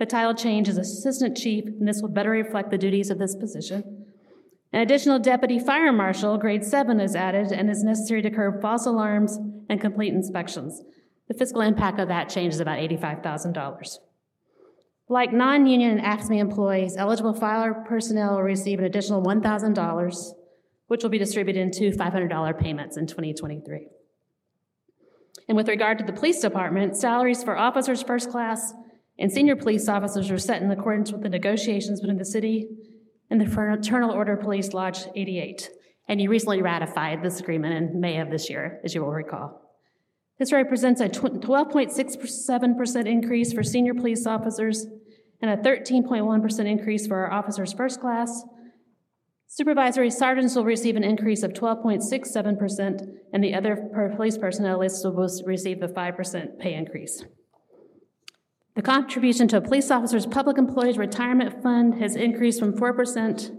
The 0.00 0.06
title 0.06 0.34
change 0.34 0.68
is 0.68 0.78
Assistant 0.78 1.36
Chief, 1.36 1.64
and 1.64 1.86
this 1.86 2.02
will 2.02 2.08
better 2.08 2.30
reflect 2.30 2.72
the 2.72 2.78
duties 2.78 3.08
of 3.08 3.20
this 3.20 3.36
position. 3.36 4.01
An 4.72 4.80
additional 4.80 5.18
Deputy 5.18 5.58
Fire 5.58 5.92
Marshal, 5.92 6.38
grade 6.38 6.64
7, 6.64 6.98
is 6.98 7.14
added 7.14 7.52
and 7.52 7.68
is 7.68 7.84
necessary 7.84 8.22
to 8.22 8.30
curb 8.30 8.62
false 8.62 8.86
alarms 8.86 9.38
and 9.68 9.80
complete 9.80 10.14
inspections. 10.14 10.82
The 11.28 11.34
fiscal 11.34 11.60
impact 11.60 12.00
of 12.00 12.08
that 12.08 12.30
change 12.30 12.54
is 12.54 12.60
about 12.60 12.78
$85,000. 12.78 13.98
Like 15.10 15.32
non-union 15.32 15.98
and 15.98 16.00
AFSCME 16.00 16.38
employees, 16.38 16.96
eligible 16.96 17.34
fire 17.34 17.84
personnel 17.86 18.36
will 18.36 18.42
receive 18.42 18.78
an 18.78 18.86
additional 18.86 19.22
$1,000, 19.22 20.32
which 20.86 21.02
will 21.02 21.10
be 21.10 21.18
distributed 21.18 21.60
in 21.60 21.70
two 21.70 21.90
$500 21.90 22.58
payments 22.58 22.96
in 22.96 23.06
2023. 23.06 23.88
And 25.48 25.56
with 25.56 25.68
regard 25.68 25.98
to 25.98 26.04
the 26.04 26.14
police 26.14 26.40
department, 26.40 26.96
salaries 26.96 27.44
for 27.44 27.58
officers 27.58 28.02
first 28.02 28.30
class 28.30 28.72
and 29.18 29.30
senior 29.30 29.54
police 29.56 29.86
officers 29.86 30.30
are 30.30 30.38
set 30.38 30.62
in 30.62 30.70
accordance 30.70 31.12
with 31.12 31.22
the 31.22 31.28
negotiations 31.28 32.00
between 32.00 32.16
the 32.16 32.24
city 32.24 32.68
and 33.32 33.40
the 33.40 33.46
Fraternal 33.46 34.10
Order 34.10 34.36
Police 34.36 34.74
Lodge 34.74 35.06
88. 35.16 35.70
And 36.06 36.20
you 36.20 36.28
recently 36.28 36.60
ratified 36.60 37.22
this 37.22 37.40
agreement 37.40 37.74
in 37.74 37.98
May 37.98 38.20
of 38.20 38.28
this 38.28 38.50
year, 38.50 38.78
as 38.84 38.94
you 38.94 39.00
will 39.00 39.10
recall. 39.10 39.58
This 40.38 40.52
represents 40.52 41.00
a 41.00 41.08
12.67% 41.08 43.06
increase 43.06 43.54
for 43.54 43.62
senior 43.62 43.94
police 43.94 44.26
officers 44.26 44.86
and 45.40 45.50
a 45.50 45.56
13.1% 45.56 46.66
increase 46.66 47.06
for 47.06 47.24
our 47.24 47.32
officers 47.32 47.72
first 47.72 48.02
class. 48.02 48.44
Supervisory 49.46 50.10
sergeants 50.10 50.54
will 50.54 50.66
receive 50.66 50.96
an 50.96 51.04
increase 51.04 51.42
of 51.42 51.54
12.67%, 51.54 53.14
and 53.32 53.42
the 53.42 53.54
other 53.54 54.12
police 54.14 54.36
personnel 54.36 54.78
lists 54.78 55.02
will 55.04 55.26
receive 55.46 55.80
the 55.80 55.88
5% 55.88 56.58
pay 56.58 56.74
increase. 56.74 57.24
The 58.74 58.82
contribution 58.82 59.48
to 59.48 59.58
a 59.58 59.60
police 59.60 59.90
officer's 59.90 60.26
public 60.26 60.56
employees 60.56 60.96
retirement 60.96 61.62
fund 61.62 62.00
has 62.00 62.16
increased 62.16 62.58
from 62.58 62.72
4% 62.72 63.50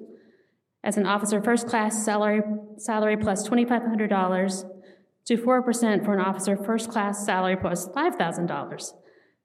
as 0.84 0.98
an 0.98 1.06
officer 1.06 1.42
first 1.42 1.68
class 1.68 2.04
salary, 2.04 2.42
salary 2.78 3.16
plus 3.16 3.48
$2,500 3.48 4.70
to 5.26 5.38
4% 5.38 6.06
for 6.06 6.14
an 6.14 6.20
officer 6.20 6.58
first 6.58 6.90
class 6.90 7.26
salary 7.26 7.56
plus 7.56 7.88
$5,000. 7.90 8.94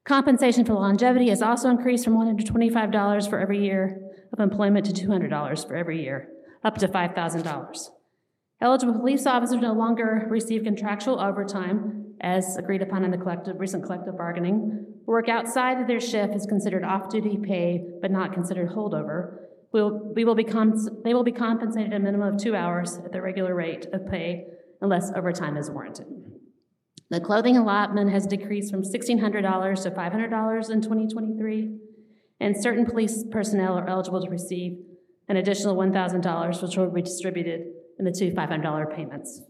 Compensation 0.05 0.65
for 0.65 0.73
longevity 0.73 1.29
has 1.29 1.41
also 1.41 1.69
increased 1.69 2.03
from 2.03 2.15
$125 2.15 3.29
for 3.29 3.39
every 3.39 3.63
year 3.63 4.01
of 4.33 4.39
employment 4.39 4.85
to 4.87 5.07
$200 5.07 5.67
for 5.67 5.75
every 5.75 6.01
year, 6.01 6.29
up 6.63 6.77
to 6.79 6.87
$5,000. 6.87 7.89
Eligible 8.61 8.99
police 8.99 9.25
officers 9.25 9.61
no 9.61 9.73
longer 9.73 10.25
receive 10.29 10.63
contractual 10.63 11.19
overtime, 11.19 12.08
as 12.21 12.57
agreed 12.57 12.81
upon 12.81 13.03
in 13.03 13.11
the 13.11 13.17
collective, 13.17 13.59
recent 13.59 13.83
collective 13.83 14.17
bargaining. 14.17 14.85
Work 15.05 15.29
outside 15.29 15.79
of 15.79 15.87
their 15.87 15.99
shift 15.99 16.35
is 16.35 16.45
considered 16.45 16.83
off-duty 16.83 17.37
pay, 17.43 17.83
but 18.01 18.11
not 18.11 18.33
considered 18.33 18.69
holdover. 18.69 19.37
We'll, 19.71 20.13
we 20.15 20.25
will 20.25 20.35
be 20.35 20.47
they 21.03 21.13
will 21.13 21.23
be 21.23 21.31
compensated 21.31 21.93
a 21.93 21.99
minimum 21.99 22.35
of 22.35 22.41
two 22.41 22.55
hours 22.55 22.97
at 22.97 23.11
the 23.11 23.21
regular 23.21 23.55
rate 23.55 23.87
of 23.93 24.07
pay 24.07 24.45
unless 24.81 25.11
overtime 25.15 25.57
is 25.57 25.69
warranted. 25.69 26.07
The 27.09 27.19
clothing 27.19 27.57
allotment 27.57 28.11
has 28.11 28.27
decreased 28.27 28.71
from 28.71 28.83
$1,600 28.83 29.83
to 29.83 29.91
$500 29.91 30.69
in 30.69 30.81
2023, 30.81 31.77
and 32.39 32.55
certain 32.61 32.85
police 32.85 33.23
personnel 33.31 33.77
are 33.77 33.89
eligible 33.89 34.21
to 34.23 34.29
receive 34.29 34.77
an 35.27 35.37
additional 35.37 35.75
$1,000, 35.75 36.61
which 36.61 36.77
will 36.77 36.91
be 36.91 37.01
distributed 37.01 37.61
in 37.97 38.05
the 38.05 38.11
two 38.11 38.31
$500 38.31 38.95
payments. 38.95 39.41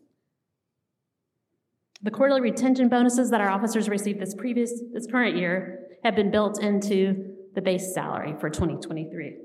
The 2.01 2.11
quarterly 2.11 2.41
retention 2.41 2.89
bonuses 2.89 3.29
that 3.31 3.41
our 3.41 3.49
officers 3.49 3.89
received 3.89 4.21
this 4.21 4.33
previous, 4.35 4.71
this 4.93 5.07
current 5.07 5.35
year 5.35 5.79
have 6.03 6.15
been 6.15 6.31
built 6.31 6.61
into 6.61 7.35
the 7.55 7.61
base 7.61 7.93
salary 7.93 8.35
for 8.39 8.49
2023. 8.49 9.35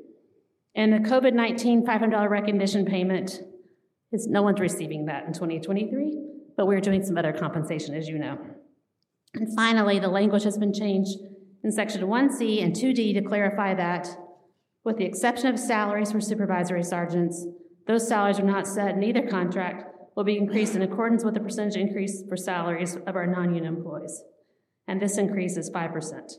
And 0.77 0.93
the 0.93 0.99
COVID-19 0.99 1.85
$500 1.85 2.31
recognition 2.31 2.85
payment 2.85 3.41
is 4.13 4.27
no 4.29 4.43
one's 4.43 4.61
receiving 4.61 5.07
that 5.07 5.25
in 5.27 5.33
2023 5.33 6.35
but 6.57 6.67
we're 6.67 6.81
doing 6.81 7.03
some 7.03 7.19
other 7.19 7.33
compensation, 7.33 7.95
as 7.95 8.09
you 8.09 8.19
know. 8.19 8.39
And 9.35 9.55
finally, 9.57 9.99
the 9.99 10.09
language 10.09 10.45
has 10.45 10.59
been 10.59 10.73
changed 10.73 11.19
in 11.63 11.73
section 11.73 12.03
1C 12.03 12.63
and 12.63 12.75
2D 12.75 13.15
to 13.15 13.23
clarify 13.23 13.75
that, 13.75 14.09
with 14.85 14.99
the 14.99 15.05
exception 15.05 15.49
of 15.49 15.59
salaries 15.59 16.13
for 16.13 16.21
supervisory 16.21 16.83
sergeants, 16.83 17.45
those 17.87 18.07
salaries 18.07 18.39
are 18.39 18.45
not 18.45 18.67
set 18.67 18.95
in 18.95 19.03
either 19.03 19.27
contract, 19.27 19.85
will 20.15 20.25
be 20.25 20.37
increased 20.37 20.75
in 20.75 20.83
accordance 20.83 21.25
with 21.25 21.35
the 21.35 21.41
percentage 21.41 21.77
increase 21.77 22.23
for 22.29 22.37
salaries 22.37 22.97
of 23.07 23.17
our 23.17 23.27
non-union 23.27 23.65
employees. 23.65 24.23
And 24.87 25.01
this 25.01 25.19
increase 25.19 25.57
is 25.57 25.71
5%. 25.71 26.33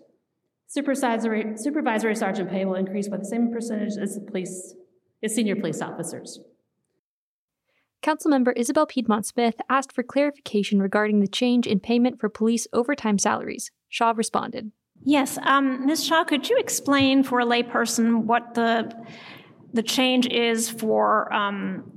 Supervisory, 0.68 1.58
supervisory 1.58 2.16
sergeant 2.16 2.50
pay 2.50 2.66
will 2.66 2.76
increase 2.76 3.08
by 3.08 3.18
the 3.18 3.26
same 3.26 3.52
percentage 3.52 3.98
as 4.02 4.16
the 4.16 4.22
police, 4.22 4.76
as 5.24 5.36
senior 5.36 5.56
police 5.56 5.82
officers. 5.82 6.40
Councilmember 8.02 8.54
Isabel 8.56 8.86
Piedmont 8.86 9.26
Smith 9.26 9.56
asked 9.68 9.92
for 9.92 10.04
clarification 10.04 10.80
regarding 10.80 11.20
the 11.20 11.28
change 11.28 11.66
in 11.66 11.80
payment 11.80 12.20
for 12.20 12.30
police 12.30 12.68
overtime 12.72 13.18
salaries. 13.18 13.72
Shaw 13.90 14.14
responded. 14.16 14.72
Yes, 15.04 15.38
um, 15.44 15.86
Ms. 15.86 16.06
Shaw, 16.06 16.24
could 16.24 16.50
you 16.50 16.58
explain 16.58 17.24
for 17.24 17.40
a 17.40 17.46
layperson 17.46 18.24
what 18.24 18.54
the 18.54 18.92
the 19.74 19.84
change 19.84 20.26
is 20.28 20.70
for 20.70 21.32
um, 21.34 21.92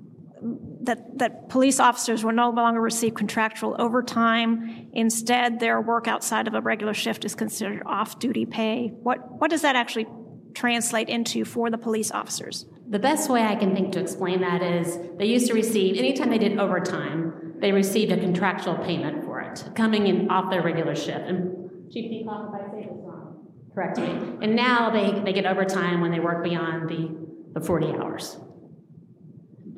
that 0.89 1.19
that 1.19 1.49
police 1.49 1.79
officers 1.79 2.25
will 2.25 2.33
no 2.33 2.51
longer 2.51 2.81
receive 2.81 3.15
contractual 3.15 3.77
overtime. 3.79 4.89
Instead, 4.93 5.61
their 5.61 5.81
work 5.81 6.09
outside 6.09 6.49
of 6.49 6.55
a 6.55 6.61
regular 6.61 6.95
shift 6.95 7.25
is 7.25 7.35
considered 7.35 7.83
off-duty 7.87 8.47
pay. 8.47 8.89
What 9.03 9.41
what 9.41 9.51
does 9.51 9.63
that 9.63 9.77
actually 9.77 10.07
translate 10.55 11.09
into 11.09 11.45
for 11.45 11.71
the 11.71 11.79
police 11.79 12.11
officers? 12.11 12.67
The 12.89 12.99
best 12.99 13.31
way 13.31 13.43
I 13.43 13.55
can 13.55 13.75
think 13.75 13.93
to 13.93 14.01
explain 14.01 14.41
that 14.41 14.63
is 14.63 14.99
they 15.19 15.27
used 15.27 15.47
to 15.49 15.55
receive, 15.55 15.97
anytime 15.99 16.31
they 16.31 16.39
did 16.39 16.59
overtime, 16.59 17.55
they 17.61 17.71
received 17.71 18.11
a 18.13 18.17
contractual 18.17 18.77
payment 18.77 19.25
for 19.25 19.41
it, 19.41 19.65
coming 19.75 20.07
in 20.07 20.31
off 20.31 20.51
their 20.51 20.63
regular 20.63 20.95
shift. 20.95 21.27
And 21.29 21.93
Chief 21.93 22.11
Peacock, 22.11 22.49
if 22.49 22.55
I 22.55 22.71
say 22.73 22.89
this 22.89 22.97
wrong, 23.05 23.47
correct 23.75 23.99
me. 23.99 24.09
And 24.43 24.57
now 24.57 24.91
they, 24.91 25.21
they 25.21 25.33
get 25.33 25.45
overtime 25.45 26.01
when 26.01 26.11
they 26.11 26.21
work 26.21 26.43
beyond 26.43 26.89
the, 26.89 27.61
the 27.61 27.65
40 27.65 27.93
hours. 27.93 28.39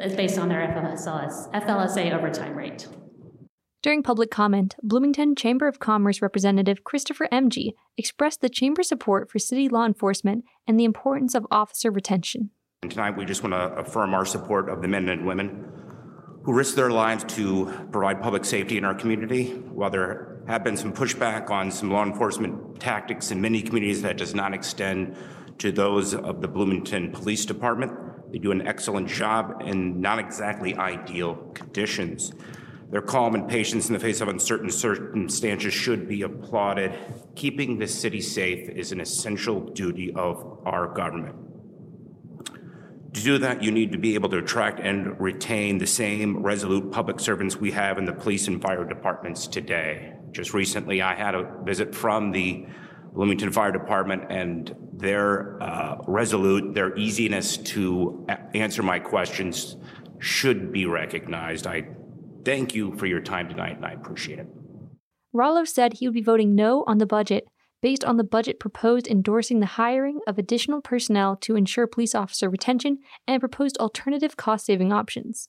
It's 0.01 0.17
based 0.17 0.39
on 0.39 0.49
their 0.49 0.67
FLSS, 0.67 1.53
FLSA 1.53 2.13
overtime 2.13 2.57
rate. 2.57 2.89
During 3.83 4.03
public 4.03 4.31
comment, 4.31 4.75
Bloomington 4.83 5.35
Chamber 5.35 5.69
of 5.69 5.79
Commerce 5.79 6.23
Representative 6.23 6.85
Christopher 6.85 7.29
Emge 7.31 7.75
expressed 7.99 8.41
the 8.41 8.49
Chamber's 8.49 8.89
support 8.89 9.31
for 9.31 9.39
city 9.39 9.69
law 9.69 9.85
enforcement 9.85 10.45
and 10.67 10.81
the 10.81 10.85
importance 10.85 11.35
of 11.35 11.47
officer 11.51 11.91
retention. 11.91 12.51
And 12.83 12.91
tonight 12.91 13.17
we 13.17 13.27
just 13.27 13.43
want 13.43 13.53
to 13.53 13.79
affirm 13.79 14.15
our 14.15 14.25
support 14.25 14.71
of 14.71 14.81
the 14.81 14.89
men 14.89 15.09
and 15.11 15.27
women 15.27 15.67
who 16.45 16.55
risk 16.55 16.77
their 16.77 16.91
lives 16.91 17.25
to 17.35 17.71
provide 17.93 18.23
public 18.23 18.47
safety 18.47 18.79
in 18.79 18.85
our 18.85 18.95
community. 18.95 19.49
While 19.51 19.91
there 19.91 20.43
have 20.47 20.65
been 20.65 20.79
some 20.79 20.95
pushback 20.95 21.51
on 21.51 21.71
some 21.71 21.91
law 21.91 22.05
enforcement 22.05 22.81
tactics 22.81 23.31
in 23.31 23.41
many 23.43 23.61
communities 23.61 24.01
that 24.03 24.17
does 24.17 24.35
not 24.35 24.55
extend 24.55 25.17
to 25.59 25.71
those 25.71 26.15
of 26.15 26.41
the 26.41 26.49
Bloomington 26.49 27.13
Police 27.13 27.45
Department, 27.45 27.93
they 28.33 28.39
do 28.39 28.53
an 28.53 28.67
excellent 28.67 29.09
job 29.09 29.63
in 29.65 30.01
not 30.01 30.19
exactly 30.19 30.75
ideal 30.75 31.35
conditions. 31.55 32.33
Their 32.91 33.03
calm 33.03 33.35
and 33.35 33.49
patience 33.49 33.89
in 33.89 33.93
the 33.93 34.01
face 34.01 34.21
of 34.21 34.29
uncertain 34.29 34.71
circumstances 34.71 35.73
should 35.73 36.09
be 36.09 36.23
applauded. 36.23 36.93
Keeping 37.37 37.79
the 37.79 37.87
city 37.87 38.21
safe 38.21 38.69
is 38.69 38.91
an 38.91 39.01
essential 39.01 39.61
duty 39.61 40.13
of 40.13 40.61
our 40.65 40.93
government. 40.93 41.37
To 43.15 43.23
do 43.23 43.39
that, 43.39 43.63
you 43.63 43.71
need 43.73 43.93
to 43.93 43.99
be 43.99 44.15
able 44.15 44.29
to 44.31 44.39
attract 44.39 44.81
and 44.81 45.21
retain 45.21 45.79
the 45.79 45.87
same 45.87 46.43
resolute 46.43 46.93
public 46.93 47.19
servants 47.21 47.57
we 47.57 47.73
have 47.73 47.99
in 47.99 48.05
the 48.05 48.13
police 48.13 48.47
and 48.49 48.63
fire 48.63 48.85
departments 48.85 49.47
today. 49.47 50.15
Just 50.31 50.55
recently, 50.55 51.03
I 51.03 51.15
had 51.15 51.35
a 51.35 51.51
visit 51.65 51.95
from 51.95 52.31
the 52.31 52.67
Bloomington 53.13 53.53
Fire 53.53 53.73
Department, 53.73 54.25
and 54.31 54.75
their 54.93 55.63
uh, 55.63 55.97
resolute, 56.07 56.75
their 56.75 56.97
easiness 56.97 57.57
to 57.57 58.27
answer 58.55 58.83
my 58.83 58.99
questions 58.99 59.77
should 60.19 60.73
be 60.73 60.87
recognized. 60.87 61.67
I 61.67 61.89
thank 62.45 62.75
you 62.75 62.97
for 62.97 63.07
your 63.07 63.21
time 63.21 63.49
tonight, 63.49 63.77
and 63.77 63.87
I 63.87 63.93
appreciate 63.93 64.39
it. 64.39 64.47
Rollo 65.33 65.65
said 65.65 65.95
he 65.95 66.07
would 66.07 66.15
be 66.15 66.23
voting 66.23 66.55
no 66.55 66.85
on 66.87 66.99
the 66.99 67.07
budget 67.07 67.47
based 67.83 68.05
on 68.05 68.17
the 68.17 68.25
budget 68.25 68.61
proposed 68.61 69.07
endorsing 69.07 69.61
the 69.61 69.67
hiring 69.67 70.21
of 70.27 70.39
additional 70.39 70.81
personnel 70.81 71.37
to 71.37 71.57
ensure 71.57 71.87
police 71.87 72.15
officer 72.15 72.51
retention 72.51 72.99
and 73.27 73.41
proposed 73.41 73.79
alternative 73.79 74.37
cost 74.37 74.67
saving 74.67 74.93
options. 74.93 75.49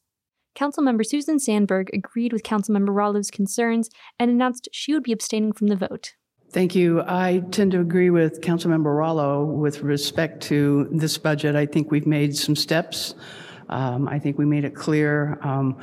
Councilmember 0.56 1.06
Susan 1.06 1.40
Sandberg 1.40 1.90
agreed 1.94 2.34
with 2.34 2.44
Councilmember 2.44 2.94
Rollo's 2.94 3.32
concerns 3.32 3.90
and 4.20 4.30
announced 4.30 4.70
she 4.72 4.94
would 4.94 5.04
be 5.04 5.14
abstaining 5.14 5.54
from 5.54 5.68
the 5.68 5.76
vote. 5.76 6.14
Thank 6.54 6.76
you. 6.76 7.02
I 7.08 7.44
tend 7.52 7.72
to 7.72 7.80
agree 7.80 8.10
with 8.10 8.42
Councilmember 8.42 8.94
Rollo 8.94 9.46
with 9.46 9.84
respect 9.84 10.44
to 10.44 10.90
this 10.92 11.18
budget. 11.18 11.56
I 11.56 11.66
think 11.66 11.92
we've 11.92 12.06
made 12.06 12.36
some 12.36 12.58
steps. 12.58 13.16
Um, 13.70 14.10
I 14.10 14.20
think 14.20 14.38
we 14.38 14.44
made 14.44 14.66
it 14.66 14.76
clear 14.76 15.40
um, 15.44 15.78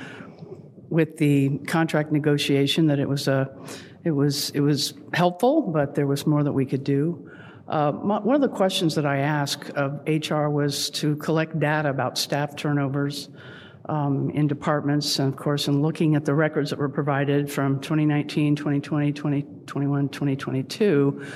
with 0.91 1.17
the 1.17 1.57
contract 1.61 2.13
negotiation 2.13 2.87
that 2.89 2.99
it 2.99 3.09
was 3.09 3.29
a, 3.29 3.51
it 4.05 4.11
was 4.11 4.51
it 4.51 4.61
was 4.61 4.93
helpful, 5.15 5.63
but 5.63 5.95
there 5.95 6.07
was 6.07 6.27
more 6.27 6.45
that 6.45 6.53
we 6.53 6.67
could 6.67 6.85
do. 6.85 7.31
Uh, 7.67 7.93
my, 7.93 8.19
one 8.19 8.35
of 8.35 8.43
the 8.43 8.55
questions 8.55 8.95
that 8.97 9.07
I 9.07 9.21
asked 9.21 9.71
of 9.71 10.03
HR 10.07 10.49
was 10.51 10.91
to 10.91 11.17
collect 11.17 11.59
data 11.59 11.89
about 11.89 12.19
staff 12.19 12.57
turnovers 12.57 13.31
um, 13.89 14.31
in 14.31 14.47
departments, 14.47 15.19
and 15.19 15.33
of 15.33 15.39
course, 15.39 15.69
in 15.69 15.81
looking 15.81 16.15
at 16.15 16.25
the 16.25 16.35
records 16.35 16.71
that 16.71 16.79
were 16.79 16.89
provided 16.89 17.51
from 17.51 17.81
2019, 17.81 18.55
2020, 18.57 19.13
2021, 19.13 20.09
2022. 20.09 21.27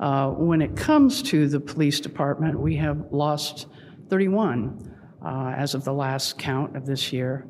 Uh, 0.00 0.30
when 0.30 0.62
it 0.62 0.76
comes 0.76 1.22
to 1.22 1.48
the 1.48 1.60
police 1.60 2.00
department, 2.00 2.58
we 2.58 2.76
have 2.76 3.06
lost 3.10 3.66
31 4.08 4.94
uh, 5.24 5.52
as 5.56 5.74
of 5.74 5.84
the 5.84 5.92
last 5.92 6.38
count 6.38 6.76
of 6.76 6.86
this 6.86 7.12
year. 7.12 7.46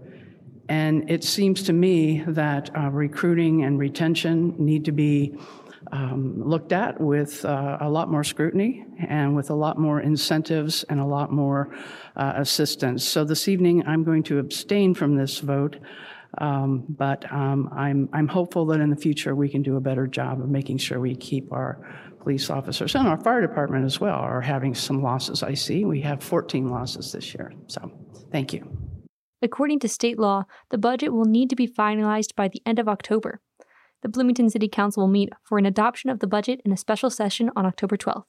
And 0.68 1.10
it 1.10 1.24
seems 1.24 1.62
to 1.64 1.72
me 1.72 2.24
that 2.26 2.70
uh, 2.76 2.90
recruiting 2.90 3.64
and 3.64 3.78
retention 3.78 4.54
need 4.58 4.84
to 4.86 4.92
be 4.92 5.38
um, 5.92 6.42
looked 6.42 6.72
at 6.72 7.00
with 7.00 7.44
uh, 7.44 7.78
a 7.80 7.88
lot 7.88 8.10
more 8.10 8.24
scrutiny 8.24 8.84
and 9.08 9.34
with 9.34 9.50
a 9.50 9.54
lot 9.54 9.78
more 9.78 10.00
incentives 10.00 10.84
and 10.84 11.00
a 11.00 11.04
lot 11.04 11.32
more 11.32 11.74
uh, 12.16 12.34
assistance. 12.36 13.04
So 13.04 13.24
this 13.24 13.48
evening, 13.48 13.86
I'm 13.86 14.04
going 14.04 14.22
to 14.24 14.38
abstain 14.38 14.94
from 14.94 15.16
this 15.16 15.38
vote. 15.38 15.76
Um, 16.36 16.84
but 16.88 17.30
um, 17.32 17.70
I'm, 17.74 18.08
I'm 18.12 18.28
hopeful 18.28 18.66
that 18.66 18.80
in 18.80 18.90
the 18.90 18.96
future 18.96 19.34
we 19.34 19.48
can 19.48 19.62
do 19.62 19.76
a 19.76 19.80
better 19.80 20.06
job 20.06 20.40
of 20.40 20.48
making 20.48 20.76
sure 20.78 21.00
we 21.00 21.14
keep 21.14 21.50
our 21.52 21.78
police 22.20 22.50
officers 22.50 22.94
and 22.94 23.08
our 23.08 23.18
fire 23.18 23.40
department 23.40 23.86
as 23.86 23.98
well 23.98 24.16
are 24.16 24.42
having 24.42 24.74
some 24.74 25.02
losses. 25.02 25.42
I 25.42 25.54
see 25.54 25.86
we 25.86 26.02
have 26.02 26.22
14 26.22 26.68
losses 26.68 27.12
this 27.12 27.32
year. 27.34 27.52
So 27.68 27.90
thank 28.30 28.52
you. 28.52 28.70
According 29.40 29.78
to 29.80 29.88
state 29.88 30.18
law, 30.18 30.44
the 30.70 30.78
budget 30.78 31.12
will 31.12 31.24
need 31.24 31.48
to 31.50 31.56
be 31.56 31.68
finalized 31.68 32.34
by 32.34 32.48
the 32.48 32.60
end 32.66 32.78
of 32.78 32.88
October. 32.88 33.40
The 34.00 34.08
Bloomington 34.08 34.48
City 34.48 34.68
Council 34.68 35.02
will 35.02 35.08
meet 35.08 35.30
for 35.42 35.58
an 35.58 35.66
adoption 35.66 36.08
of 36.08 36.20
the 36.20 36.28
budget 36.28 36.60
in 36.64 36.70
a 36.72 36.76
special 36.76 37.10
session 37.10 37.50
on 37.56 37.66
October 37.66 37.96
12th. 37.96 38.24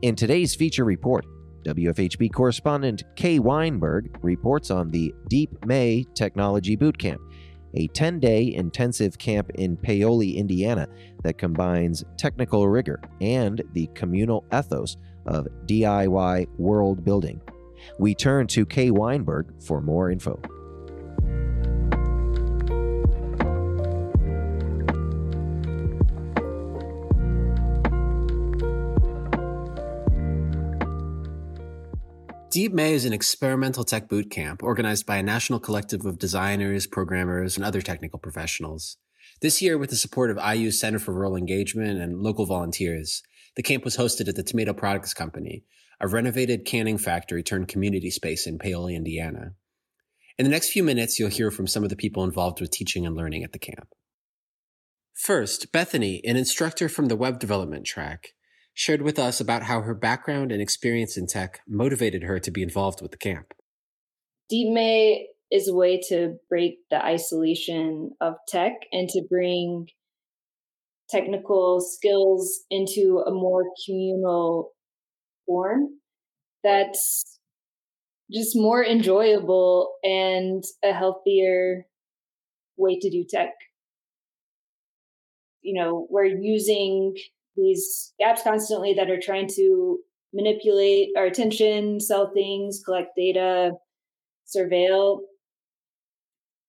In 0.00 0.14
today's 0.14 0.54
feature 0.54 0.84
report, 0.84 1.26
WFHB 1.64 2.32
correspondent 2.32 3.02
Kay 3.16 3.38
Weinberg 3.38 4.16
reports 4.22 4.70
on 4.70 4.90
the 4.90 5.12
Deep 5.28 5.66
May 5.66 6.06
Technology 6.14 6.78
Bootcamp, 6.78 7.18
a 7.74 7.88
10 7.88 8.20
day 8.20 8.54
intensive 8.54 9.18
camp 9.18 9.50
in 9.56 9.76
Paoli, 9.76 10.38
Indiana 10.38 10.86
that 11.24 11.36
combines 11.36 12.04
technical 12.16 12.68
rigor 12.68 13.02
and 13.20 13.62
the 13.72 13.88
communal 13.88 14.44
ethos 14.50 14.96
of 15.26 15.48
DIY 15.66 16.48
world 16.58 17.04
building. 17.04 17.40
We 17.98 18.14
turn 18.14 18.46
to 18.48 18.66
Kay 18.66 18.90
Weinberg 18.90 19.52
for 19.62 19.80
more 19.80 20.10
info. 20.10 20.40
Deep 32.56 32.72
May 32.72 32.94
is 32.94 33.04
an 33.04 33.12
experimental 33.12 33.84
tech 33.84 34.08
boot 34.08 34.30
camp 34.30 34.62
organized 34.62 35.04
by 35.04 35.18
a 35.18 35.22
national 35.22 35.60
collective 35.60 36.06
of 36.06 36.18
designers, 36.18 36.86
programmers, 36.86 37.56
and 37.56 37.66
other 37.66 37.82
technical 37.82 38.18
professionals. 38.18 38.96
This 39.42 39.60
year, 39.60 39.76
with 39.76 39.90
the 39.90 39.96
support 39.96 40.30
of 40.30 40.38
IU 40.38 40.70
Center 40.70 40.98
for 40.98 41.12
Rural 41.12 41.36
Engagement 41.36 42.00
and 42.00 42.22
local 42.22 42.46
volunteers, 42.46 43.22
the 43.56 43.62
camp 43.62 43.84
was 43.84 43.96
hosted 43.96 44.28
at 44.28 44.36
the 44.36 44.42
Tomato 44.42 44.72
Products 44.72 45.14
Company, 45.14 45.64
a 46.00 46.06
renovated 46.06 46.64
canning 46.64 46.98
factory 46.98 47.42
turned 47.42 47.68
community 47.68 48.10
space 48.10 48.46
in 48.46 48.58
Paoli, 48.58 48.94
Indiana. 48.94 49.54
In 50.38 50.44
the 50.44 50.50
next 50.50 50.68
few 50.68 50.84
minutes, 50.84 51.18
you'll 51.18 51.30
hear 51.30 51.50
from 51.50 51.66
some 51.66 51.82
of 51.82 51.88
the 51.88 51.96
people 51.96 52.22
involved 52.22 52.60
with 52.60 52.70
teaching 52.70 53.06
and 53.06 53.16
learning 53.16 53.42
at 53.42 53.52
the 53.52 53.58
camp. 53.58 53.88
First, 55.14 55.72
Bethany, 55.72 56.22
an 56.26 56.36
instructor 56.36 56.90
from 56.90 57.06
the 57.06 57.16
web 57.16 57.38
development 57.38 57.86
track, 57.86 58.34
shared 58.74 59.00
with 59.00 59.18
us 59.18 59.40
about 59.40 59.62
how 59.62 59.80
her 59.80 59.94
background 59.94 60.52
and 60.52 60.60
experience 60.60 61.16
in 61.16 61.26
tech 61.26 61.60
motivated 61.66 62.24
her 62.24 62.38
to 62.38 62.50
be 62.50 62.62
involved 62.62 63.00
with 63.00 63.10
the 63.10 63.16
camp. 63.16 63.54
Deep 64.50 64.74
May 64.74 65.28
is 65.50 65.66
a 65.66 65.74
way 65.74 65.98
to 66.10 66.36
break 66.50 66.80
the 66.90 67.02
isolation 67.02 68.10
of 68.20 68.34
tech 68.46 68.72
and 68.92 69.08
to 69.08 69.22
bring 69.30 69.86
technical 71.08 71.80
skills 71.80 72.64
into 72.70 73.22
a 73.26 73.30
more 73.30 73.64
communal 73.84 74.72
form 75.46 75.88
that's 76.64 77.38
just 78.32 78.56
more 78.56 78.84
enjoyable 78.84 79.94
and 80.02 80.64
a 80.84 80.92
healthier 80.92 81.86
way 82.76 82.98
to 82.98 83.10
do 83.10 83.24
tech. 83.28 83.50
You 85.62 85.80
know, 85.80 86.06
we're 86.10 86.24
using 86.24 87.14
these 87.56 88.12
apps 88.20 88.42
constantly 88.42 88.94
that 88.94 89.10
are 89.10 89.20
trying 89.20 89.48
to 89.56 89.98
manipulate 90.34 91.08
our 91.16 91.24
attention, 91.24 92.00
sell 92.00 92.30
things, 92.34 92.82
collect 92.84 93.10
data, 93.16 93.72
surveil. 94.46 95.20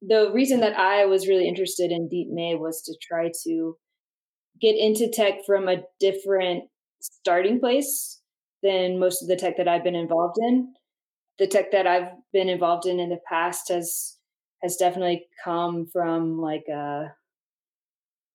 The 0.01 0.31
reason 0.31 0.59
that 0.61 0.77
I 0.77 1.05
was 1.05 1.27
really 1.27 1.47
interested 1.47 1.91
in 1.91 2.07
Deep 2.07 2.27
May 2.31 2.55
was 2.55 2.81
to 2.83 2.95
try 3.01 3.31
to 3.45 3.77
get 4.61 4.75
into 4.75 5.09
tech 5.09 5.45
from 5.45 5.67
a 5.67 5.83
different 5.99 6.65
starting 6.99 7.59
place 7.59 8.21
than 8.63 8.99
most 8.99 9.21
of 9.21 9.27
the 9.27 9.35
tech 9.35 9.57
that 9.57 9.67
I've 9.67 9.83
been 9.83 9.95
involved 9.95 10.37
in. 10.39 10.73
The 11.39 11.47
tech 11.47 11.71
that 11.71 11.85
I've 11.85 12.11
been 12.33 12.49
involved 12.49 12.85
in 12.85 12.99
in 12.99 13.09
the 13.09 13.19
past 13.29 13.69
has 13.69 14.17
has 14.63 14.75
definitely 14.75 15.27
come 15.43 15.85
from 15.93 16.39
like 16.39 16.63
a 16.67 17.13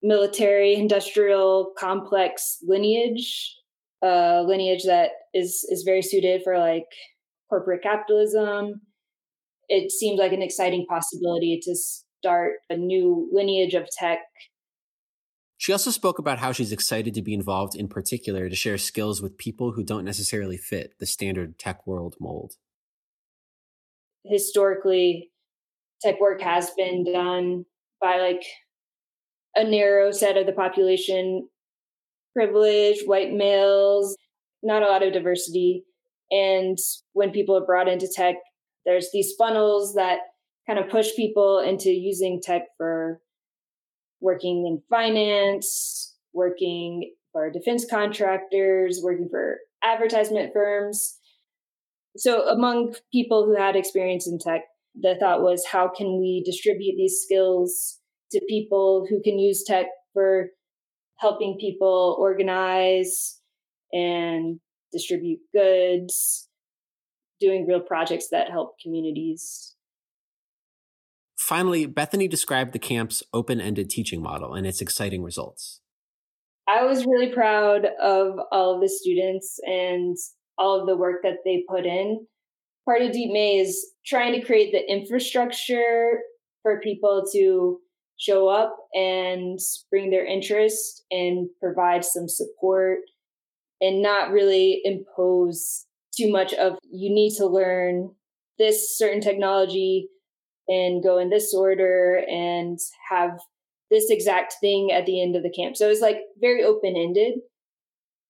military 0.02 0.74
industrial 0.74 1.72
complex 1.78 2.58
lineage 2.62 3.56
a 4.02 4.42
lineage 4.46 4.82
that 4.84 5.10
is 5.32 5.64
is 5.68 5.84
very 5.84 6.02
suited 6.02 6.42
for 6.42 6.58
like 6.58 6.86
corporate 7.48 7.82
capitalism 7.82 8.80
it 9.68 9.90
seemed 9.90 10.18
like 10.18 10.32
an 10.32 10.42
exciting 10.42 10.84
possibility 10.88 11.60
to 11.62 11.74
start 11.74 12.54
a 12.68 12.76
new 12.76 13.28
lineage 13.32 13.74
of 13.74 13.86
tech 13.98 14.18
she 15.62 15.70
also 15.70 15.92
spoke 15.92 16.18
about 16.18 16.40
how 16.40 16.50
she's 16.50 16.72
excited 16.72 17.14
to 17.14 17.22
be 17.22 17.32
involved 17.32 17.76
in 17.76 17.86
particular 17.86 18.48
to 18.48 18.56
share 18.56 18.76
skills 18.76 19.22
with 19.22 19.38
people 19.38 19.70
who 19.70 19.84
don't 19.84 20.04
necessarily 20.04 20.56
fit 20.56 20.94
the 20.98 21.06
standard 21.06 21.56
tech 21.56 21.86
world 21.86 22.16
mold. 22.18 22.54
Historically 24.24 25.30
tech 26.00 26.20
work 26.20 26.40
has 26.40 26.72
been 26.76 27.04
done 27.04 27.64
by 28.00 28.18
like 28.18 28.42
a 29.54 29.62
narrow 29.62 30.10
set 30.10 30.36
of 30.36 30.46
the 30.46 30.52
population 30.52 31.48
privileged 32.34 33.06
white 33.06 33.32
males 33.32 34.16
not 34.64 34.82
a 34.82 34.86
lot 34.86 35.04
of 35.04 35.12
diversity. 35.12 35.84
And 36.32 36.76
when 37.12 37.30
people 37.30 37.56
are 37.56 37.64
brought 37.64 37.86
into 37.86 38.12
tech 38.12 38.34
there's 38.84 39.10
these 39.12 39.32
funnels 39.38 39.94
that 39.94 40.18
kind 40.66 40.80
of 40.80 40.90
push 40.90 41.14
people 41.14 41.60
into 41.60 41.90
using 41.90 42.40
tech 42.42 42.62
for 42.76 43.20
working 44.22 44.66
in 44.66 44.82
finance 44.88 46.16
working 46.32 47.12
for 47.32 47.50
defense 47.50 47.84
contractors 47.88 49.00
working 49.02 49.28
for 49.30 49.58
advertisement 49.84 50.52
firms 50.52 51.18
so 52.16 52.48
among 52.48 52.94
people 53.12 53.44
who 53.44 53.56
had 53.56 53.76
experience 53.76 54.26
in 54.26 54.38
tech 54.38 54.62
the 54.94 55.16
thought 55.18 55.42
was 55.42 55.64
how 55.70 55.88
can 55.88 56.18
we 56.18 56.42
distribute 56.44 56.94
these 56.96 57.22
skills 57.24 57.98
to 58.30 58.40
people 58.48 59.06
who 59.08 59.20
can 59.22 59.38
use 59.38 59.64
tech 59.66 59.86
for 60.12 60.48
helping 61.18 61.56
people 61.60 62.16
organize 62.18 63.38
and 63.92 64.58
distribute 64.92 65.38
goods, 65.54 66.48
doing 67.40 67.66
real 67.66 67.80
projects 67.80 68.28
that 68.30 68.50
help 68.50 68.74
communities. 68.82 69.74
Finally, 71.52 71.84
Bethany 71.84 72.28
described 72.28 72.72
the 72.72 72.78
camp's 72.78 73.22
open 73.34 73.60
ended 73.60 73.90
teaching 73.90 74.22
model 74.22 74.54
and 74.54 74.66
its 74.66 74.80
exciting 74.80 75.22
results. 75.22 75.82
I 76.66 76.86
was 76.86 77.04
really 77.04 77.30
proud 77.30 77.84
of 78.00 78.38
all 78.50 78.76
of 78.76 78.80
the 78.80 78.88
students 78.88 79.60
and 79.66 80.16
all 80.56 80.80
of 80.80 80.86
the 80.86 80.96
work 80.96 81.16
that 81.24 81.40
they 81.44 81.62
put 81.68 81.84
in. 81.84 82.26
Part 82.86 83.02
of 83.02 83.12
Deep 83.12 83.30
May 83.34 83.58
is 83.58 83.92
trying 84.06 84.32
to 84.32 84.40
create 84.40 84.72
the 84.72 84.90
infrastructure 84.90 86.20
for 86.62 86.80
people 86.80 87.22
to 87.34 87.80
show 88.16 88.48
up 88.48 88.74
and 88.94 89.58
bring 89.90 90.10
their 90.10 90.24
interest 90.24 91.04
and 91.10 91.50
provide 91.60 92.02
some 92.02 92.30
support 92.30 93.00
and 93.78 94.00
not 94.00 94.30
really 94.30 94.80
impose 94.84 95.84
too 96.16 96.32
much 96.32 96.54
of 96.54 96.78
you 96.90 97.14
need 97.14 97.34
to 97.36 97.44
learn 97.44 98.14
this 98.58 98.96
certain 98.96 99.20
technology 99.20 100.08
and 100.68 101.02
go 101.02 101.18
in 101.18 101.30
this 101.30 101.54
order 101.54 102.22
and 102.28 102.78
have 103.10 103.38
this 103.90 104.10
exact 104.10 104.54
thing 104.60 104.90
at 104.92 105.06
the 105.06 105.22
end 105.22 105.36
of 105.36 105.42
the 105.42 105.52
camp. 105.52 105.76
So 105.76 105.86
it 105.86 105.90
was 105.90 106.00
like 106.00 106.18
very 106.40 106.62
open 106.64 106.94
ended. 106.96 107.34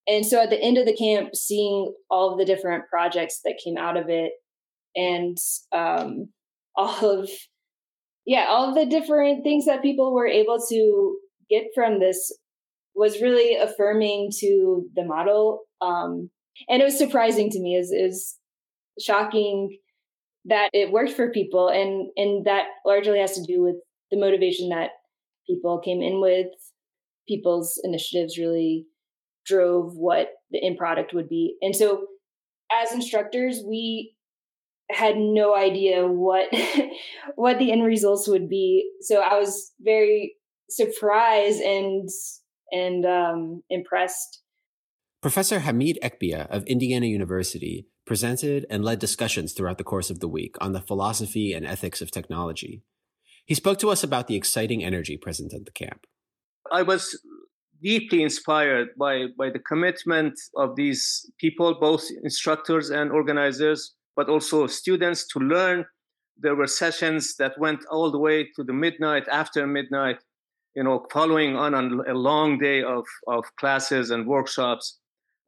And 0.08 0.26
so 0.26 0.42
at 0.42 0.50
the 0.50 0.60
end 0.60 0.78
of 0.78 0.86
the 0.86 0.96
camp, 0.96 1.36
seeing 1.36 1.94
all 2.10 2.32
of 2.32 2.38
the 2.38 2.44
different 2.44 2.84
projects 2.88 3.40
that 3.44 3.60
came 3.64 3.76
out 3.76 3.96
of 3.96 4.08
it 4.08 4.32
and 4.96 5.36
um, 5.70 6.28
all 6.74 7.20
of, 7.20 7.30
yeah, 8.26 8.46
all 8.48 8.68
of 8.68 8.74
the 8.74 8.86
different 8.86 9.44
things 9.44 9.66
that 9.66 9.82
people 9.82 10.12
were 10.12 10.26
able 10.26 10.58
to 10.68 11.16
get 11.48 11.64
from 11.74 12.00
this 12.00 12.36
was 12.94 13.20
really 13.20 13.56
affirming 13.56 14.30
to 14.40 14.84
the 14.94 15.04
model. 15.04 15.60
Um, 15.80 16.30
and 16.68 16.82
it 16.82 16.84
was 16.84 16.98
surprising 16.98 17.50
to 17.50 17.60
me, 17.60 17.76
is 17.76 17.90
is 17.90 18.36
shocking 19.00 19.78
that 20.46 20.70
it 20.72 20.92
worked 20.92 21.12
for 21.12 21.30
people, 21.30 21.68
and 21.68 22.08
and 22.16 22.44
that 22.46 22.66
largely 22.84 23.18
has 23.18 23.32
to 23.32 23.44
do 23.44 23.62
with 23.62 23.76
the 24.10 24.18
motivation 24.18 24.68
that 24.70 24.90
people 25.46 25.80
came 25.80 26.02
in 26.02 26.20
with. 26.20 26.46
People's 27.28 27.80
initiatives 27.84 28.38
really 28.38 28.86
drove 29.46 29.94
what 29.94 30.28
the 30.50 30.64
end 30.64 30.76
product 30.76 31.14
would 31.14 31.28
be, 31.28 31.56
and 31.62 31.74
so 31.74 32.06
as 32.72 32.92
instructors, 32.92 33.62
we 33.66 34.14
had 34.90 35.16
no 35.16 35.54
idea 35.56 36.06
what 36.06 36.48
what 37.36 37.58
the 37.58 37.72
end 37.72 37.84
results 37.84 38.28
would 38.28 38.48
be. 38.48 38.90
So 39.00 39.20
I 39.20 39.38
was 39.38 39.72
very 39.80 40.34
surprised 40.68 41.60
and 41.60 42.08
and 42.70 43.04
um, 43.04 43.62
impressed. 43.70 44.42
Professor 45.20 45.60
Hamid 45.60 45.98
Ekbia 46.02 46.48
of 46.50 46.64
Indiana 46.64 47.06
University 47.06 47.86
presented 48.12 48.66
and 48.68 48.84
led 48.84 48.98
discussions 48.98 49.54
throughout 49.54 49.78
the 49.78 49.90
course 49.92 50.10
of 50.10 50.20
the 50.20 50.28
week 50.28 50.54
on 50.60 50.72
the 50.72 50.82
philosophy 50.82 51.54
and 51.54 51.64
ethics 51.64 52.02
of 52.02 52.10
technology. 52.10 52.82
He 53.46 53.54
spoke 53.54 53.78
to 53.78 53.88
us 53.88 54.04
about 54.04 54.26
the 54.26 54.36
exciting 54.36 54.84
energy 54.84 55.16
present 55.16 55.54
at 55.54 55.64
the 55.64 55.70
camp. 55.70 56.04
I 56.70 56.82
was 56.82 57.18
deeply 57.82 58.22
inspired 58.22 58.88
by, 58.98 59.28
by 59.38 59.48
the 59.48 59.60
commitment 59.60 60.34
of 60.58 60.76
these 60.76 61.02
people, 61.38 61.72
both 61.80 62.04
instructors 62.22 62.90
and 62.90 63.10
organizers, 63.10 63.94
but 64.14 64.28
also 64.28 64.66
students 64.66 65.26
to 65.28 65.38
learn. 65.38 65.86
There 66.36 66.54
were 66.54 66.66
sessions 66.66 67.36
that 67.36 67.58
went 67.58 67.80
all 67.90 68.10
the 68.10 68.18
way 68.18 68.38
to 68.56 68.62
the 68.62 68.74
midnight, 68.74 69.26
after 69.32 69.66
midnight, 69.66 70.18
you 70.76 70.84
know, 70.84 71.06
following 71.10 71.56
on 71.56 71.72
a 72.06 72.12
long 72.12 72.58
day 72.58 72.82
of, 72.82 73.06
of 73.26 73.44
classes 73.58 74.10
and 74.10 74.26
workshops 74.26 74.98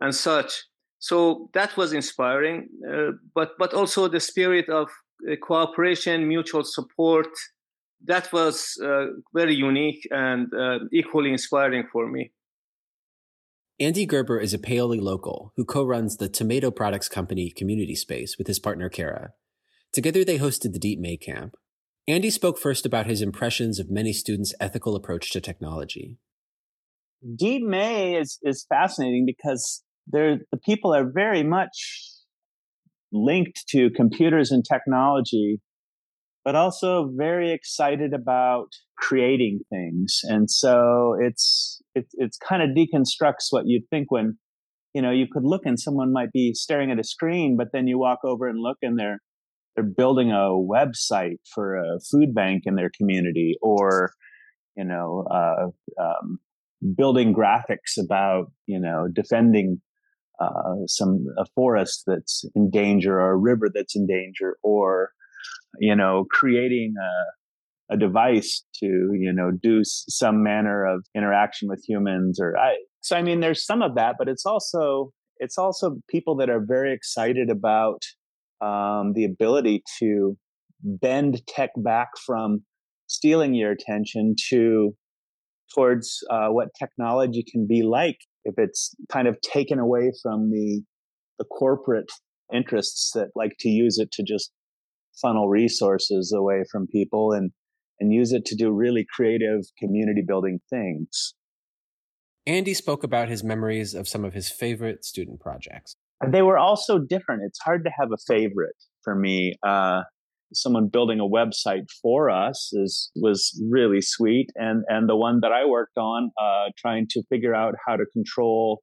and 0.00 0.14
such. 0.14 0.64
So 1.09 1.51
that 1.53 1.77
was 1.77 1.93
inspiring, 1.93 2.69
uh, 2.90 3.12
but 3.35 3.51
but 3.59 3.75
also 3.75 4.09
the 4.09 4.21
spirit 4.21 4.71
of 4.71 4.88
uh, 5.31 5.37
cooperation, 5.37 6.27
mutual 6.27 6.64
support. 6.64 7.29
That 8.07 8.33
was 8.33 8.79
uh, 8.83 9.07
very 9.35 9.55
unique 9.55 10.09
and 10.11 10.49
uh, 10.55 10.79
equally 10.93 11.31
inspiring 11.31 11.85
for 11.93 12.11
me. 12.11 12.33
Andy 13.79 14.07
Gerber 14.07 14.40
is 14.40 14.55
a 14.55 14.59
Paoli 14.59 14.99
local 14.99 15.53
who 15.57 15.67
co-runs 15.67 16.17
the 16.17 16.31
tomato 16.31 16.71
products 16.71 17.11
company 17.11 17.53
Community 17.55 17.95
Space 17.95 18.38
with 18.38 18.47
his 18.47 18.59
partner 18.59 18.88
Kara. 18.88 19.35
Together, 19.93 20.25
they 20.25 20.38
hosted 20.38 20.73
the 20.73 20.79
Deep 20.79 20.99
May 20.99 21.19
Camp, 21.19 21.55
Andy 22.09 22.31
spoke 22.31 22.59
first 22.59 22.87
about 22.87 23.07
his 23.07 23.21
impressions 23.21 23.79
of 23.79 23.90
many 23.90 24.12
students' 24.14 24.55
ethical 24.59 24.97
approach 24.97 25.31
to 25.33 25.40
technology. 25.40 26.17
Deep 27.37 27.62
May 27.62 28.17
is, 28.17 28.38
is 28.43 28.67
fascinating 28.69 29.25
because 29.27 29.83
the 30.07 30.38
people 30.64 30.95
are 30.95 31.11
very 31.11 31.43
much 31.43 32.05
linked 33.12 33.64
to 33.69 33.90
computers 33.90 34.51
and 34.51 34.64
technology, 34.64 35.61
but 36.45 36.55
also 36.55 37.11
very 37.17 37.53
excited 37.53 38.12
about 38.12 38.69
creating 38.99 39.61
things. 39.71 40.21
And 40.25 40.51
so 40.51 41.17
it's 41.21 41.81
it, 41.95 42.07
it's 42.14 42.37
kind 42.37 42.62
of 42.62 42.77
deconstructs 42.77 43.47
what 43.51 43.67
you'd 43.67 43.88
think 43.88 44.11
when 44.11 44.38
you 44.93 45.03
know 45.03 45.11
you 45.11 45.27
could 45.33 45.45
look 45.45 45.62
and 45.64 45.79
someone 45.79 46.12
might 46.12 46.33
be 46.33 46.53
staring 46.55 46.90
at 46.90 46.99
a 46.99 47.05
screen, 47.05 47.57
but 47.57 47.69
then 47.73 47.87
you 47.87 47.99
walk 47.99 48.21
over 48.25 48.49
and 48.49 48.61
look 48.61 48.79
and 48.83 48.99
they're 48.99 49.19
they're 49.75 49.85
building 49.85 50.31
a 50.31 50.51
website 50.51 51.38
for 51.53 51.77
a 51.77 51.99
food 52.11 52.35
bank 52.35 52.62
in 52.67 52.75
their 52.77 52.90
community 52.97 53.57
or 53.62 54.12
you 54.77 54.85
know 54.85 55.27
uh, 55.31 56.03
um, 56.03 56.38
building 56.97 57.35
graphics 57.35 57.97
about 57.99 58.51
you 58.67 58.79
know 58.79 59.09
defending 59.12 59.81
uh, 60.40 60.75
some 60.87 61.27
a 61.38 61.44
forest 61.55 62.05
that's 62.07 62.44
in 62.55 62.70
danger 62.70 63.20
or 63.20 63.33
a 63.33 63.37
river 63.37 63.70
that's 63.73 63.94
in 63.94 64.07
danger 64.07 64.57
or 64.62 65.11
you 65.79 65.94
know 65.94 66.27
creating 66.31 66.94
a, 67.01 67.94
a 67.94 67.97
device 67.97 68.64
to 68.75 68.87
you 68.87 69.33
know 69.33 69.51
do 69.51 69.83
some 69.85 70.42
manner 70.42 70.85
of 70.85 71.05
interaction 71.14 71.68
with 71.68 71.85
humans 71.87 72.40
or 72.40 72.57
I, 72.57 72.77
so 73.01 73.16
i 73.16 73.23
mean 73.23 73.40
there's 73.40 73.64
some 73.64 73.83
of 73.83 73.94
that 73.94 74.16
but 74.18 74.29
it's 74.29 74.47
also 74.47 75.12
it's 75.38 75.59
also 75.59 75.97
people 76.09 76.37
that 76.37 76.51
are 76.51 76.64
very 76.64 76.92
excited 76.92 77.51
about 77.51 78.03
um, 78.61 79.12
the 79.14 79.25
ability 79.25 79.83
to 79.99 80.37
bend 80.83 81.42
tech 81.47 81.70
back 81.77 82.09
from 82.25 82.64
stealing 83.07 83.55
your 83.55 83.70
attention 83.70 84.35
to 84.51 84.94
towards 85.75 86.23
uh, 86.31 86.49
what 86.49 86.68
technology 86.79 87.44
can 87.51 87.66
be 87.66 87.83
like 87.83 88.18
if 88.44 88.54
it's 88.59 88.94
kind 89.11 89.28
of 89.28 89.40
taken 89.40 89.78
away 89.78 90.12
from 90.22 90.50
the 90.50 90.83
the 91.38 91.44
corporate 91.44 92.11
interests 92.52 93.11
that 93.14 93.28
like 93.35 93.57
to 93.59 93.68
use 93.68 93.98
it 93.98 94.12
to 94.12 94.22
just 94.22 94.52
funnel 95.20 95.48
resources 95.48 96.33
away 96.37 96.64
from 96.70 96.87
people 96.87 97.33
and 97.33 97.50
and 98.00 98.12
use 98.12 98.33
it 98.33 98.44
to 98.44 98.57
do 98.57 98.70
really 98.70 99.07
creative 99.14 99.61
community 99.78 100.22
building 100.26 100.61
things. 100.68 101.35
Andy 102.46 102.74
spoke 102.74 103.04
about 103.04 103.28
his 103.28 103.42
memories 103.42 103.94
of 103.94 104.07
some 104.07 104.24
of 104.24 104.35
his 104.35 104.50
favorite 104.50 105.04
student 105.04 105.40
projects 105.40 105.96
they 106.33 106.42
were 106.42 106.59
all 106.59 106.76
so 106.76 106.98
different. 106.98 107.42
It's 107.44 107.59
hard 107.61 107.85
to 107.85 107.90
have 107.90 108.11
a 108.12 108.16
favorite 108.26 108.76
for 109.02 109.14
me. 109.14 109.54
Uh, 109.62 110.02
someone 110.52 110.88
building 110.88 111.20
a 111.20 111.24
website 111.24 111.87
for 112.02 112.30
us 112.30 112.70
is 112.72 113.11
was 113.16 113.50
really 113.70 114.00
sweet, 114.00 114.50
and 114.54 114.85
and 114.88 115.09
the 115.09 115.16
one 115.16 115.40
that 115.42 115.52
I 115.52 115.64
worked 115.66 115.98
on, 115.98 116.30
uh, 116.40 116.70
trying 116.78 117.07
to 117.11 117.22
figure 117.30 117.54
out 117.54 117.74
how 117.87 117.96
to 117.96 118.04
control 118.12 118.83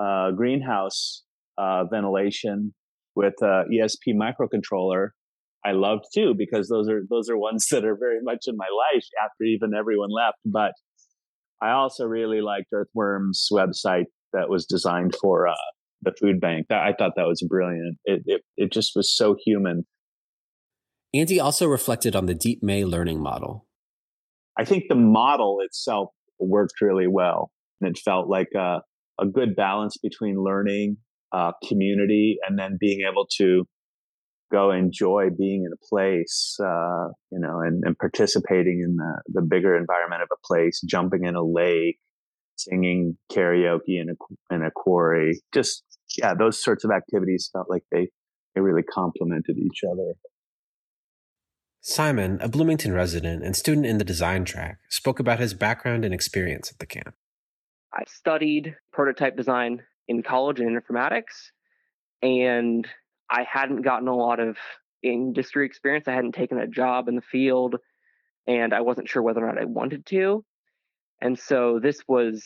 uh, 0.00 0.30
greenhouse 0.32 1.22
uh, 1.58 1.84
ventilation 1.84 2.74
with 3.14 3.34
a 3.42 3.64
ESP 3.72 4.14
microcontroller. 4.14 5.08
I 5.64 5.72
loved 5.72 6.06
too 6.12 6.34
because 6.36 6.68
those 6.68 6.88
are 6.88 7.02
those 7.08 7.28
are 7.28 7.38
ones 7.38 7.66
that 7.70 7.84
are 7.84 7.96
very 7.96 8.20
much 8.22 8.44
in 8.46 8.56
my 8.56 8.68
life 8.94 9.04
after 9.24 9.44
even 9.44 9.74
everyone 9.78 10.10
left. 10.10 10.38
But 10.44 10.72
I 11.60 11.72
also 11.72 12.06
really 12.06 12.40
liked 12.40 12.66
Earthworm's 12.72 13.48
website 13.52 14.06
that 14.32 14.48
was 14.48 14.66
designed 14.66 15.14
for 15.20 15.46
uh, 15.46 15.54
the 16.02 16.12
food 16.20 16.40
bank. 16.40 16.66
I 16.70 16.92
thought 16.98 17.12
that 17.16 17.26
was 17.26 17.44
brilliant. 17.48 17.98
It, 18.04 18.22
it, 18.26 18.42
it 18.56 18.72
just 18.72 18.92
was 18.96 19.14
so 19.14 19.36
human. 19.44 19.84
Andy 21.14 21.38
also 21.38 21.66
reflected 21.66 22.16
on 22.16 22.26
the 22.26 22.34
Deep 22.34 22.62
May 22.62 22.84
learning 22.84 23.22
model. 23.22 23.66
I 24.58 24.64
think 24.64 24.84
the 24.88 24.94
model 24.94 25.58
itself 25.60 26.10
worked 26.38 26.80
really 26.80 27.06
well. 27.06 27.50
And 27.80 27.90
it 27.90 28.00
felt 28.02 28.28
like 28.28 28.48
a, 28.56 28.80
a 29.20 29.26
good 29.26 29.54
balance 29.56 29.96
between 30.02 30.42
learning, 30.42 30.98
uh, 31.32 31.52
community, 31.66 32.36
and 32.46 32.58
then 32.58 32.76
being 32.78 33.00
able 33.10 33.26
to 33.38 33.66
go 34.50 34.70
enjoy 34.70 35.28
being 35.36 35.64
in 35.64 35.72
a 35.72 35.86
place, 35.88 36.56
uh, 36.62 37.08
you 37.30 37.38
know, 37.38 37.60
and, 37.60 37.82
and 37.84 37.96
participating 37.98 38.82
in 38.84 38.96
the, 38.96 39.22
the 39.28 39.42
bigger 39.42 39.76
environment 39.76 40.22
of 40.22 40.28
a 40.30 40.46
place, 40.46 40.80
jumping 40.86 41.24
in 41.24 41.34
a 41.34 41.42
lake, 41.42 41.98
singing 42.56 43.16
karaoke 43.32 44.00
in 44.00 44.10
a, 44.10 44.54
in 44.54 44.62
a 44.62 44.70
quarry, 44.70 45.40
just 45.54 45.82
yeah, 46.18 46.34
those 46.38 46.62
sorts 46.62 46.84
of 46.84 46.90
activities 46.90 47.48
felt 47.52 47.66
like 47.70 47.82
they 47.90 48.08
they 48.54 48.60
really 48.60 48.82
complemented 48.82 49.56
each 49.56 49.80
other. 49.90 50.12
Simon, 51.84 52.38
a 52.40 52.48
Bloomington 52.48 52.92
resident 52.92 53.42
and 53.42 53.56
student 53.56 53.86
in 53.86 53.98
the 53.98 54.04
design 54.04 54.44
track, 54.44 54.78
spoke 54.88 55.18
about 55.18 55.40
his 55.40 55.52
background 55.52 56.04
and 56.04 56.14
experience 56.14 56.70
at 56.70 56.78
the 56.78 56.86
camp. 56.86 57.16
I 57.92 58.04
studied 58.06 58.76
prototype 58.92 59.36
design 59.36 59.82
in 60.06 60.22
college 60.22 60.60
in 60.60 60.80
informatics, 60.80 61.50
and 62.22 62.86
I 63.28 63.42
hadn't 63.42 63.82
gotten 63.82 64.06
a 64.06 64.14
lot 64.14 64.38
of 64.38 64.56
industry 65.02 65.66
experience. 65.66 66.06
I 66.06 66.12
hadn't 66.12 66.36
taken 66.36 66.56
a 66.56 66.68
job 66.68 67.08
in 67.08 67.16
the 67.16 67.20
field, 67.20 67.74
and 68.46 68.72
I 68.72 68.82
wasn't 68.82 69.08
sure 69.08 69.20
whether 69.20 69.44
or 69.44 69.52
not 69.52 69.60
I 69.60 69.64
wanted 69.64 70.06
to. 70.06 70.44
And 71.20 71.36
so 71.36 71.80
this 71.82 71.98
was 72.06 72.44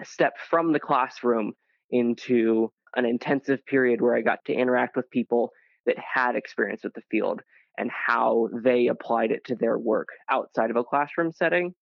a 0.00 0.06
step 0.06 0.38
from 0.48 0.72
the 0.72 0.80
classroom 0.80 1.52
into 1.90 2.72
an 2.94 3.04
intensive 3.04 3.66
period 3.66 4.00
where 4.00 4.16
I 4.16 4.22
got 4.22 4.38
to 4.46 4.54
interact 4.54 4.96
with 4.96 5.10
people 5.10 5.50
that 5.84 5.96
had 5.98 6.36
experience 6.36 6.84
with 6.84 6.94
the 6.94 7.02
field 7.10 7.42
and 7.78 7.90
how 7.90 8.48
they 8.62 8.86
applied 8.86 9.30
it 9.30 9.44
to 9.44 9.54
their 9.54 9.78
work 9.78 10.08
outside 10.30 10.70
of 10.70 10.76
a 10.76 10.84
classroom 10.84 11.32
setting. 11.32 11.74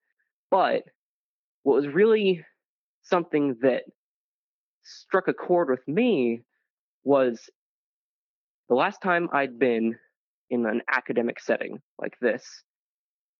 But 0.51 0.83
what 1.63 1.77
was 1.77 1.89
really 1.89 2.45
something 3.03 3.57
that 3.63 3.83
struck 4.83 5.29
a 5.29 5.35
chord 5.35 5.71
with 5.71 5.87
me 5.87 6.43
was 7.05 7.49
the 8.69 8.75
last 8.75 9.01
time 9.03 9.29
I'd 9.33 9.59
been 9.59 9.97
in 10.51 10.67
an 10.67 10.83
academic 10.89 11.41
setting 11.41 11.81
like 12.01 12.15
this. 12.21 12.45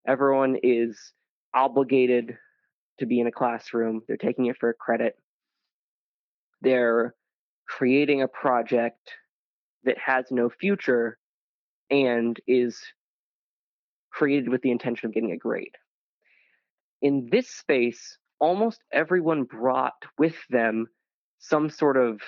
Everyone 0.07 0.57
is 0.63 0.99
obligated 1.55 2.37
to 2.99 3.07
be 3.07 3.21
in 3.21 3.27
a 3.27 3.33
classroom, 3.33 4.03
they're 4.07 4.17
taking 4.17 4.47
it 4.47 4.57
for 4.59 4.71
a 4.71 4.75
credit. 4.75 5.15
They're 6.61 7.15
creating 7.69 8.23
a 8.23 8.29
project 8.29 9.11
that 9.85 9.97
has 9.99 10.27
no 10.31 10.49
future 10.49 11.19
and 11.91 12.39
is 12.47 12.81
created 14.11 14.49
with 14.49 14.63
the 14.63 14.71
intention 14.71 15.07
of 15.09 15.15
getting 15.15 15.33
a 15.33 15.37
grade. 15.37 15.75
In 17.03 17.29
this 17.31 17.49
space, 17.49 18.19
almost 18.39 18.81
everyone 18.93 19.45
brought 19.45 20.05
with 20.19 20.37
them 20.51 20.87
some 21.39 21.69
sort 21.69 21.97
of 21.97 22.21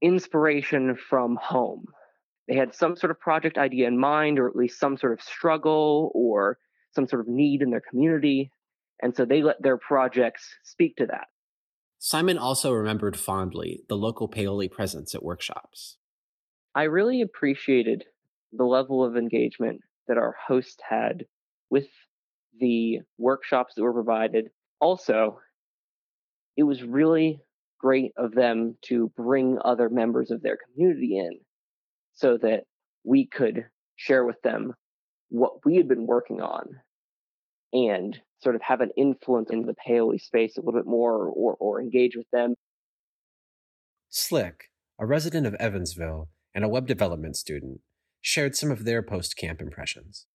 inspiration 0.00 0.96
from 0.96 1.36
home. 1.40 1.86
They 2.48 2.56
had 2.56 2.74
some 2.74 2.96
sort 2.96 3.10
of 3.10 3.20
project 3.20 3.58
idea 3.58 3.86
in 3.86 3.98
mind, 3.98 4.38
or 4.38 4.48
at 4.48 4.56
least 4.56 4.80
some 4.80 4.96
sort 4.96 5.12
of 5.12 5.20
struggle 5.20 6.10
or 6.14 6.58
some 6.92 7.06
sort 7.06 7.20
of 7.20 7.28
need 7.28 7.62
in 7.62 7.70
their 7.70 7.82
community. 7.82 8.50
And 9.02 9.14
so 9.14 9.24
they 9.24 9.42
let 9.42 9.62
their 9.62 9.78
projects 9.78 10.48
speak 10.64 10.96
to 10.96 11.06
that. 11.06 11.26
Simon 11.98 12.38
also 12.38 12.72
remembered 12.72 13.18
fondly 13.18 13.82
the 13.88 13.96
local 13.96 14.26
Paoli 14.26 14.68
presence 14.68 15.14
at 15.14 15.22
workshops. 15.22 15.98
I 16.74 16.84
really 16.84 17.20
appreciated 17.20 18.04
the 18.52 18.64
level 18.64 19.04
of 19.04 19.16
engagement 19.16 19.80
that 20.08 20.18
our 20.18 20.34
host 20.46 20.82
had 20.88 21.24
with 21.70 21.86
the 22.58 23.00
workshops 23.18 23.74
that 23.74 23.82
were 23.82 23.92
provided. 23.92 24.48
Also, 24.80 25.38
it 26.56 26.64
was 26.64 26.82
really 26.82 27.40
great 27.78 28.12
of 28.16 28.34
them 28.34 28.76
to 28.82 29.10
bring 29.16 29.58
other 29.64 29.88
members 29.88 30.30
of 30.30 30.42
their 30.42 30.58
community 30.58 31.18
in 31.18 31.40
so 32.12 32.36
that 32.36 32.64
we 33.04 33.26
could 33.26 33.64
share 33.96 34.24
with 34.24 34.40
them 34.42 34.74
what 35.30 35.64
we 35.64 35.76
had 35.76 35.88
been 35.88 36.06
working 36.06 36.40
on 36.40 36.66
and 37.72 38.18
sort 38.42 38.56
of 38.56 38.62
have 38.62 38.80
an 38.80 38.90
influence 38.96 39.50
in 39.50 39.62
the 39.62 39.74
Paoli 39.86 40.18
space 40.18 40.56
a 40.56 40.60
little 40.60 40.78
bit 40.78 40.86
more 40.86 41.26
or, 41.26 41.54
or 41.58 41.80
engage 41.80 42.16
with 42.16 42.26
them. 42.32 42.54
Slick, 44.08 44.70
a 44.98 45.06
resident 45.06 45.46
of 45.46 45.54
Evansville 45.54 46.28
and 46.54 46.64
a 46.64 46.68
web 46.68 46.86
development 46.86 47.36
student, 47.36 47.80
shared 48.20 48.56
some 48.56 48.70
of 48.70 48.84
their 48.84 49.02
post 49.02 49.36
camp 49.36 49.60
impressions. 49.60 50.26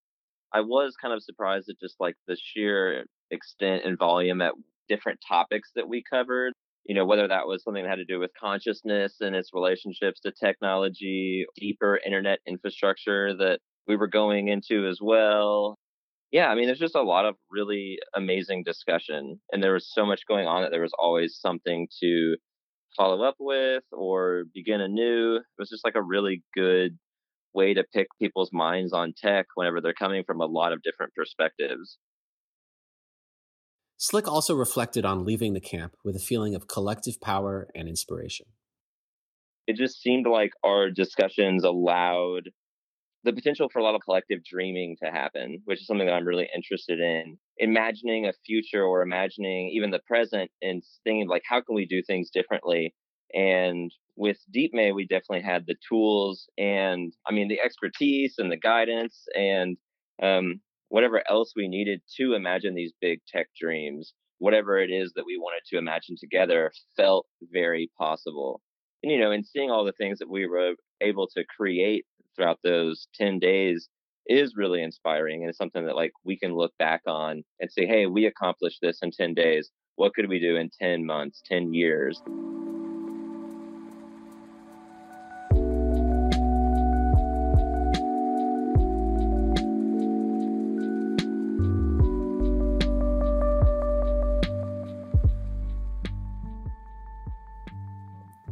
I 0.54 0.62
was 0.62 0.96
kind 1.02 1.14
of 1.14 1.24
surprised 1.24 1.70
at 1.70 1.80
just 1.80 1.96
like 2.00 2.16
the 2.28 2.38
sheer 2.42 3.06
extent 3.32 3.84
and 3.86 3.98
volume 3.98 4.42
at 4.42 4.54
different 4.88 5.20
topics 5.28 5.72
that 5.76 5.90
we 5.90 6.04
covered. 6.10 6.54
You 6.86 6.96
know, 6.96 7.06
whether 7.06 7.28
that 7.28 7.48
was 7.48 7.64
something 7.64 7.84
that 7.84 7.90
had 7.90 7.96
to 7.96 8.06
do 8.06 8.20
with 8.20 8.32
consciousness 8.40 9.16
and 9.20 9.36
its 9.36 9.50
relationships 9.54 10.20
to 10.22 10.32
technology, 10.32 11.46
deeper 11.56 12.00
internet 12.06 12.40
infrastructure 12.48 13.36
that 13.38 13.60
we 13.88 13.96
were 13.96 14.08
going 14.08 14.50
into 14.50 14.88
as 14.88 15.00
well. 15.02 15.78
Yeah, 16.32 16.48
I 16.48 16.56
mean, 16.56 16.68
there's 16.68 16.80
just 16.80 16.96
a 16.96 17.02
lot 17.02 17.26
of 17.26 17.36
really 17.50 17.98
amazing 18.16 18.64
discussion, 18.66 19.40
and 19.52 19.64
there 19.64 19.74
was 19.74 19.90
so 19.92 20.06
much 20.06 20.22
going 20.28 20.48
on 20.48 20.62
that 20.62 20.72
there 20.72 20.82
was 20.82 20.94
always 21.00 21.38
something 21.40 21.88
to 22.02 22.36
follow 22.96 23.24
up 23.24 23.36
with 23.40 23.84
or 23.92 24.44
begin 24.54 24.82
anew. 24.82 25.38
It 25.38 25.44
was 25.58 25.70
just 25.70 25.86
like 25.86 25.96
a 25.96 26.02
really 26.02 26.44
good 26.56 26.98
way 27.56 27.74
to 27.74 27.84
pick 27.94 28.08
people's 28.20 28.52
minds 28.54 28.94
on 28.94 29.14
tech 29.18 29.48
whenever 29.56 29.82
they're 29.82 29.94
coming 29.94 30.24
from 30.26 30.42
a 30.42 30.46
lot 30.46 30.74
of 30.74 30.82
different 30.84 31.14
perspectives. 31.16 31.98
Slick 33.98 34.28
also 34.28 34.54
reflected 34.56 35.06
on 35.06 35.26
leaving 35.26 35.54
the 35.54 35.62
camp 35.62 35.96
with 36.04 36.16
a 36.16 36.20
feeling 36.20 36.54
of 36.54 36.68
collective 36.68 37.22
power 37.22 37.70
and 37.74 37.88
inspiration. 37.88 38.48
It 39.68 39.78
just 39.78 40.02
seemed 40.02 40.28
like 40.28 40.52
our 40.64 40.92
discussions 40.92 41.64
allowed 41.64 42.50
the 43.24 43.34
potential 43.34 43.70
for 43.72 43.80
a 43.80 43.84
lot 43.84 43.96
of 43.96 44.02
collective 44.02 44.44
dreaming 44.44 44.96
to 45.04 45.10
happen, 45.10 45.62
which 45.66 45.82
is 45.82 45.88
something 45.88 46.06
that 46.06 46.14
I'm 46.14 46.28
really 46.28 46.48
interested 46.56 47.00
in. 47.00 47.38
Imagining 47.58 48.28
a 48.28 48.34
future 48.46 48.84
or 48.84 49.02
imagining 49.02 49.72
even 49.74 49.90
the 49.90 50.02
present 50.06 50.52
and 50.62 50.84
thinking 51.04 51.28
like, 51.28 51.42
how 51.48 51.62
can 51.62 51.76
we 51.76 51.88
do 51.88 52.04
things 52.04 52.30
differently? 52.30 52.94
And 53.34 53.92
with 54.16 54.38
Deep 54.52 54.72
May, 54.74 54.92
we 54.92 55.06
definitely 55.06 55.42
had 55.42 55.66
the 55.68 55.76
tools 55.88 56.48
and 56.58 57.14
I 57.28 57.34
mean 57.34 57.48
the 57.48 57.60
expertise 57.60 58.36
and 58.38 58.52
the 58.52 58.58
guidance 58.58 59.26
and 59.36 59.78
um, 60.22 60.62
whatever 60.90 61.22
else 61.30 61.54
we 61.56 61.68
needed 61.68 62.02
to 62.18 62.34
imagine 62.34 62.76
these 62.76 62.94
big 63.02 63.20
tech 63.28 63.48
dreams. 63.60 64.14
Whatever 64.38 64.78
it 64.80 64.90
is 64.90 65.14
that 65.16 65.26
we 65.26 65.38
wanted 65.38 65.62
to 65.70 65.78
imagine 65.78 66.16
together 66.20 66.72
felt 66.96 67.26
very 67.52 67.90
possible. 67.98 68.62
And 69.04 69.12
you 69.12 69.20
know, 69.20 69.32
in 69.32 69.44
seeing 69.44 69.72
all 69.72 69.86
the 69.86 69.94
things 69.94 70.20
that 70.20 70.30
we 70.30 70.48
were 70.48 70.74
able 71.02 71.28
to 71.36 71.44
create 71.58 72.06
throughout 72.36 72.60
those 72.64 73.08
10 73.16 73.40
days 73.40 73.90
is 74.28 74.56
really 74.56 74.82
inspiring 74.82 75.42
and 75.42 75.50
it's 75.50 75.58
something 75.58 75.86
that 75.86 75.96
like 75.96 76.12
we 76.24 76.38
can 76.38 76.56
look 76.56 76.74
back 76.80 77.02
on 77.08 77.44
and 77.60 77.72
say, 77.72 77.86
hey, 77.86 78.08
we 78.08 78.26
accomplished 78.26 78.80
this 78.82 79.00
in 79.02 79.12
10 79.12 79.34
days. 79.34 79.70
What 79.96 80.14
could 80.14 80.28
we 80.28 80.40
do 80.40 80.56
in 80.56 80.70
10 80.82 81.06
months, 81.06 81.42
10 81.46 81.74
years? 81.74 82.22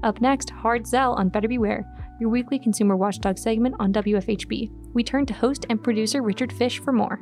Up 0.04 0.20
next, 0.20 0.50
Hard 0.50 0.86
Zell 0.86 1.14
on 1.14 1.30
Better 1.30 1.48
Beware, 1.48 1.86
your 2.20 2.30
weekly 2.30 2.60
consumer 2.60 2.98
watchdog 2.98 3.38
segment 3.38 3.76
on 3.80 3.94
WFHB. 3.94 4.70
We 4.94 5.04
turn 5.04 5.26
to 5.28 5.34
host 5.34 5.66
and 5.70 5.82
producer 5.82 6.22
Richard 6.22 6.52
Fish 6.52 6.80
for 6.80 6.92
more. 6.92 7.22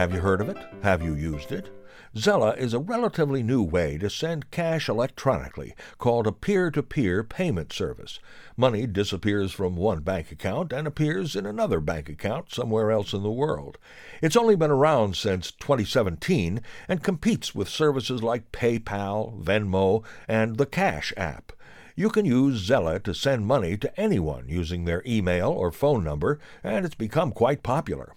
Have 0.00 0.14
you 0.14 0.20
heard 0.20 0.40
of 0.40 0.48
it? 0.48 0.56
Have 0.82 1.02
you 1.02 1.12
used 1.12 1.52
it? 1.52 1.68
Zelle 2.16 2.56
is 2.56 2.72
a 2.72 2.78
relatively 2.78 3.42
new 3.42 3.62
way 3.62 3.98
to 3.98 4.08
send 4.08 4.50
cash 4.50 4.88
electronically, 4.88 5.74
called 5.98 6.26
a 6.26 6.32
peer 6.32 6.70
to 6.70 6.82
peer 6.82 7.22
payment 7.22 7.70
service. 7.70 8.18
Money 8.56 8.86
disappears 8.86 9.52
from 9.52 9.76
one 9.76 10.00
bank 10.00 10.32
account 10.32 10.72
and 10.72 10.86
appears 10.86 11.36
in 11.36 11.44
another 11.44 11.80
bank 11.80 12.08
account 12.08 12.50
somewhere 12.50 12.90
else 12.90 13.12
in 13.12 13.22
the 13.22 13.30
world. 13.30 13.76
It's 14.22 14.36
only 14.36 14.56
been 14.56 14.70
around 14.70 15.16
since 15.16 15.50
2017 15.50 16.62
and 16.88 17.02
competes 17.02 17.54
with 17.54 17.68
services 17.68 18.22
like 18.22 18.52
PayPal, 18.52 19.38
Venmo, 19.38 20.02
and 20.26 20.56
the 20.56 20.64
Cash 20.64 21.12
app. 21.18 21.52
You 21.94 22.08
can 22.08 22.24
use 22.24 22.66
Zelle 22.66 23.02
to 23.02 23.12
send 23.12 23.44
money 23.44 23.76
to 23.76 24.00
anyone 24.00 24.48
using 24.48 24.86
their 24.86 25.02
email 25.04 25.50
or 25.50 25.70
phone 25.70 26.02
number, 26.02 26.38
and 26.64 26.86
it's 26.86 26.94
become 26.94 27.32
quite 27.32 27.62
popular. 27.62 28.14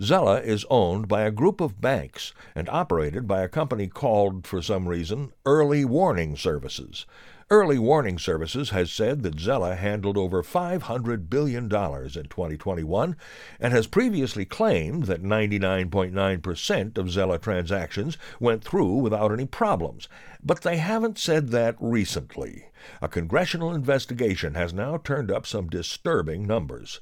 Zelle 0.00 0.42
is 0.42 0.66
owned 0.68 1.08
by 1.08 1.22
a 1.22 1.30
group 1.30 1.60
of 1.60 1.80
banks 1.80 2.34
and 2.54 2.68
operated 2.68 3.26
by 3.26 3.42
a 3.42 3.48
company 3.48 3.86
called, 3.86 4.46
for 4.46 4.60
some 4.60 4.88
reason, 4.88 5.32
Early 5.44 5.84
Warning 5.84 6.36
Services. 6.36 7.06
Early 7.48 7.78
Warning 7.78 8.18
Services 8.18 8.70
has 8.70 8.90
said 8.90 9.22
that 9.22 9.36
Zelle 9.36 9.76
handled 9.76 10.16
over 10.16 10.42
$500 10.42 11.30
billion 11.30 11.66
in 11.66 11.68
2021 11.70 13.16
and 13.60 13.72
has 13.72 13.86
previously 13.86 14.44
claimed 14.44 15.04
that 15.04 15.22
99.9% 15.22 16.98
of 16.98 17.06
Zelle 17.06 17.40
transactions 17.40 18.18
went 18.40 18.64
through 18.64 18.96
without 18.96 19.30
any 19.30 19.46
problems. 19.46 20.08
But 20.42 20.62
they 20.62 20.78
haven't 20.78 21.18
said 21.18 21.50
that 21.50 21.76
recently. 21.78 22.66
A 23.00 23.06
congressional 23.06 23.72
investigation 23.72 24.54
has 24.54 24.74
now 24.74 24.96
turned 24.96 25.30
up 25.30 25.46
some 25.46 25.68
disturbing 25.68 26.48
numbers. 26.48 26.98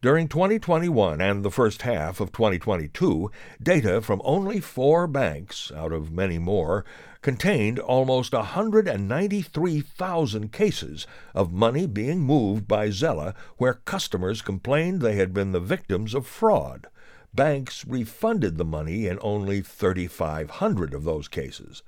During 0.00 0.28
2021 0.28 1.20
and 1.20 1.44
the 1.44 1.50
first 1.50 1.82
half 1.82 2.20
of 2.20 2.30
2022, 2.30 3.32
data 3.60 4.00
from 4.00 4.22
only 4.24 4.60
four 4.60 5.08
banks, 5.08 5.72
out 5.74 5.92
of 5.92 6.12
many 6.12 6.38
more, 6.38 6.84
contained 7.20 7.80
almost 7.80 8.32
193,000 8.32 10.52
cases 10.52 11.04
of 11.34 11.52
money 11.52 11.88
being 11.88 12.20
moved 12.20 12.68
by 12.68 12.90
Zelle 12.90 13.34
where 13.56 13.74
customers 13.74 14.40
complained 14.40 15.00
they 15.00 15.16
had 15.16 15.34
been 15.34 15.50
the 15.50 15.58
victims 15.58 16.14
of 16.14 16.28
fraud. 16.28 16.86
Banks 17.34 17.84
refunded 17.86 18.56
the 18.56 18.64
money 18.64 19.06
in 19.06 19.18
only 19.20 19.60
3,500 19.60 20.94
of 20.94 21.04
those 21.04 21.28
cases. 21.28 21.82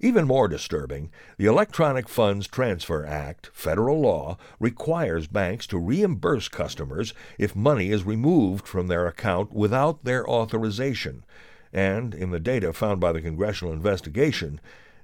Even 0.00 0.26
more 0.26 0.48
disturbing, 0.48 1.10
the 1.38 1.46
Electronic 1.46 2.08
Funds 2.08 2.46
Transfer 2.46 3.06
Act, 3.06 3.50
federal 3.52 4.00
law, 4.00 4.36
requires 4.58 5.26
banks 5.26 5.66
to 5.68 5.78
reimburse 5.78 6.48
customers 6.48 7.14
if 7.38 7.56
money 7.56 7.90
is 7.90 8.04
removed 8.04 8.66
from 8.66 8.88
their 8.88 9.06
account 9.06 9.52
without 9.52 10.04
their 10.04 10.28
authorization. 10.28 11.24
And, 11.72 12.14
in 12.14 12.30
the 12.30 12.40
data 12.40 12.72
found 12.72 13.00
by 13.00 13.12
the 13.12 13.22
congressional 13.22 13.72
investigation, 13.72 14.60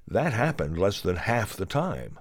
that 0.07 0.33
happened 0.33 0.79
less 0.79 1.01
than 1.01 1.17
half 1.17 1.55
the 1.57 1.67
time. 1.67 2.19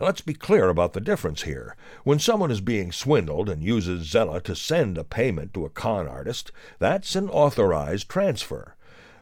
Let's 0.00 0.22
be 0.22 0.32
clear 0.32 0.70
about 0.70 0.94
the 0.94 1.00
difference 1.00 1.42
here. 1.42 1.76
When 2.04 2.18
someone 2.18 2.50
is 2.50 2.62
being 2.62 2.90
swindled 2.90 3.50
and 3.50 3.62
uses 3.62 4.10
Zelle 4.10 4.42
to 4.44 4.56
send 4.56 4.96
a 4.96 5.04
payment 5.04 5.52
to 5.52 5.66
a 5.66 5.68
con 5.68 6.08
artist, 6.08 6.52
that's 6.78 7.14
an 7.16 7.28
authorized 7.28 8.08
transfer. 8.08 8.76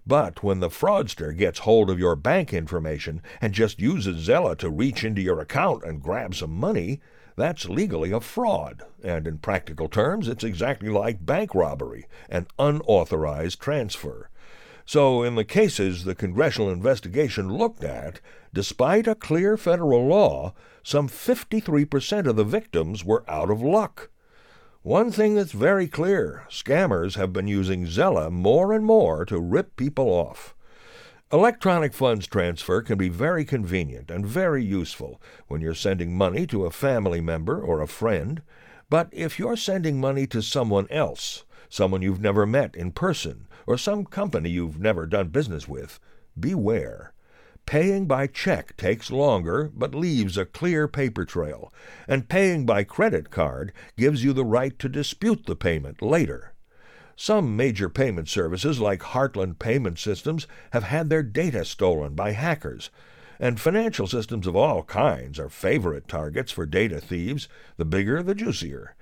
But 0.07 0.45
when 0.45 0.61
the 0.61 0.69
fraudster 0.69 1.37
gets 1.37 1.59
hold 1.61 1.91
of 1.91 1.99
your 1.99 2.15
bank 2.15 2.55
information 2.55 3.23
and 3.41 3.53
just 3.53 3.81
uses 3.81 4.29
Zelle 4.29 4.57
to 4.59 4.71
reach 4.71 5.03
into 5.03 5.21
your 5.21 5.41
account 5.41 5.83
and 5.83 6.01
grab 6.01 6.37
some 6.37 6.53
money, 6.53 7.01
that's 7.35 7.69
legally 7.69 8.13
a 8.13 8.21
fraud, 8.21 8.85
and 9.03 9.27
in 9.27 9.39
practical 9.39 9.89
terms, 9.89 10.29
it's 10.29 10.45
exactly 10.45 10.91
like 10.91 11.27
bank 11.27 11.57
robbery, 11.57 12.07
an 12.31 12.47
unauthorized 12.57 13.61
transfer. 13.61 14.31
So, 14.89 15.23
in 15.23 15.35
the 15.35 15.45
cases 15.45 16.05
the 16.05 16.15
congressional 16.15 16.71
investigation 16.71 17.53
looked 17.53 17.85
at, 17.85 18.23
despite 18.55 19.07
a 19.07 19.15
clear 19.15 19.59
federal 19.59 20.07
law, 20.07 20.55
some 20.83 21.11
53% 21.11 22.27
of 22.27 22.37
the 22.37 22.45
victims 22.45 23.05
were 23.05 23.23
out 23.29 23.51
of 23.51 23.61
luck. 23.61 24.09
One 24.81 25.11
thing 25.11 25.35
that's 25.35 25.53
very 25.53 25.89
clear 25.89 26.47
scammers 26.49 27.17
have 27.17 27.35
been 27.35 27.47
using 27.47 27.85
Zelle 27.85 28.33
more 28.33 28.73
and 28.73 28.83
more 28.83 29.27
to 29.27 29.39
rip 29.39 29.77
people 29.77 30.09
off. 30.09 30.55
Electronic 31.31 31.93
funds 31.93 32.27
transfer 32.27 32.81
can 32.81 32.97
be 32.97 33.11
very 33.11 33.45
convenient 33.45 34.11
and 34.11 34.25
very 34.25 34.65
useful 34.65 35.21
when 35.49 35.61
you're 35.61 35.75
sending 35.75 36.17
money 36.17 36.47
to 36.47 36.65
a 36.65 36.71
family 36.71 37.21
member 37.21 37.61
or 37.61 37.83
a 37.83 37.87
friend. 37.87 38.41
But 38.89 39.11
if 39.13 39.39
you're 39.39 39.59
sending 39.59 40.01
money 40.01 40.27
to 40.29 40.41
someone 40.41 40.87
else, 40.89 41.45
someone 41.69 42.03
you've 42.03 42.21
never 42.21 42.47
met 42.47 42.75
in 42.75 42.93
person, 42.93 43.47
or 43.67 43.77
some 43.77 44.05
company 44.05 44.51
you've 44.51 44.81
never 44.81 45.07
done 45.07 45.29
business 45.29 45.69
with, 45.69 46.01
beware. 46.39 47.13
Paying 47.67 48.07
by 48.07 48.27
check 48.27 48.77
takes 48.77 49.11
longer 49.11 49.71
but 49.75 49.95
leaves 49.95 50.39
a 50.39 50.47
clear 50.47 50.89
paper 50.89 51.27
trail, 51.27 51.73
and 52.07 52.29
paying 52.29 52.65
by 52.65 52.85
credit 52.85 53.31
card 53.31 53.73
gives 53.97 54.25
you 54.25 54.33
the 54.33 54.45
right 54.45 54.79
to 54.79 54.89
dispute 54.89 55.45
the 55.45 55.55
payment 55.55 56.01
later. 56.01 56.55
Some 57.15 57.57
major 57.57 57.89
payment 57.89 58.29
services, 58.29 58.81
like 58.81 59.01
Heartland 59.01 59.59
Payment 59.59 59.99
Systems, 59.99 60.47
have 60.71 60.85
had 60.85 61.11
their 61.11 61.23
data 61.23 61.65
stolen 61.65 62.15
by 62.15 62.31
hackers, 62.31 62.91
and 63.41 63.61
financial 63.61 64.07
systems 64.07 64.47
of 64.47 64.57
all 64.57 64.83
kinds 64.85 65.39
are 65.39 65.49
favorite 65.49 66.09
targets 66.09 66.51
for 66.51 66.65
data 66.65 67.01
thieves. 67.01 67.49
The 67.77 67.85
bigger, 67.85 68.23
the 68.23 68.35
juicier. 68.35 68.95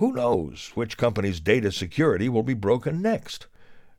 Who 0.00 0.12
knows 0.14 0.72
which 0.74 0.96
company's 0.96 1.40
data 1.40 1.70
security 1.70 2.30
will 2.30 2.42
be 2.42 2.54
broken 2.54 3.02
next? 3.02 3.48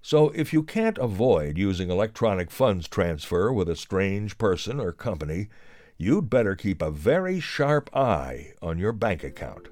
So 0.02 0.30
if 0.30 0.52
you 0.52 0.64
can't 0.64 0.98
avoid 0.98 1.60
using 1.60 1.92
electronic 1.92 2.50
funds 2.50 2.88
transfer 2.88 3.54
with 3.54 3.70
a 3.70 3.76
strange 3.76 4.40
person 4.40 4.80
or 4.80 4.94
company, 4.94 5.50
you'd 6.00 6.28
better 6.28 6.56
keep 6.56 6.82
a 6.82 6.90
very 6.90 7.40
sharp 7.40 7.96
eye 7.96 8.54
on 8.64 8.80
your 8.80 8.94
bank 8.94 9.24
account. 9.24 9.68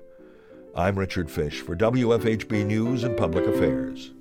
I'm 0.75 0.99
Richard 0.99 1.31
Fish 1.31 1.61
for 1.61 1.75
WFHB 1.75 2.63
News 2.63 3.03
and 3.03 3.17
Public 3.17 3.47
Affairs. 3.47 4.11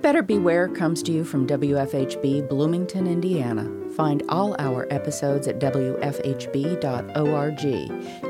Better 0.00 0.22
Beware 0.22 0.66
comes 0.66 1.02
to 1.02 1.12
you 1.12 1.24
from 1.24 1.46
WFHB 1.46 2.48
Bloomington, 2.48 3.06
Indiana. 3.06 3.70
Find 3.90 4.22
all 4.30 4.56
our 4.58 4.90
episodes 4.90 5.46
at 5.46 5.58
WFHB.org. 5.58 5.92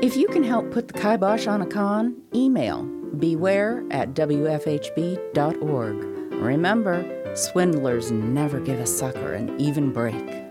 If 0.03 0.17
you 0.17 0.27
can 0.27 0.43
help 0.43 0.69
put 0.71 0.89
the 0.89 0.99
kibosh 0.99 1.47
on 1.47 1.61
a 1.61 1.65
con, 1.65 2.17
email 2.35 3.00
beware 3.19 3.83
at 3.91 4.13
WFHB.org. 4.13 5.95
Remember, 6.41 7.35
Swindlers 7.35 8.11
never 8.11 8.59
give 8.59 8.79
a 8.79 8.87
sucker 8.87 9.33
an 9.33 9.59
even 9.59 9.91
break. 9.91 10.41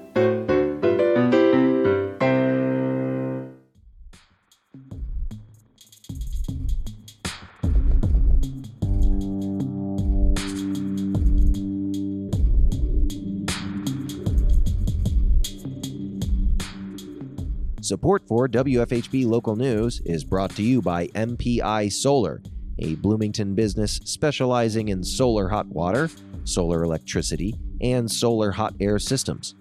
Support 17.91 18.29
for 18.29 18.47
WFHB 18.47 19.27
Local 19.27 19.57
News 19.57 20.01
is 20.05 20.23
brought 20.23 20.55
to 20.55 20.63
you 20.63 20.81
by 20.81 21.09
MPI 21.09 21.91
Solar, 21.91 22.41
a 22.81 22.97
Bloomington 22.97 23.55
business 23.55 24.01
specializing 24.05 24.89
in 24.89 25.05
solar 25.05 25.49
hot 25.49 25.67
water 25.67 26.11
solar 26.45 26.83
electricity, 26.83 27.55
and 27.81 28.11
solar 28.11 28.51
hot 28.51 28.75
air 28.81 28.99
systems. 28.99 29.55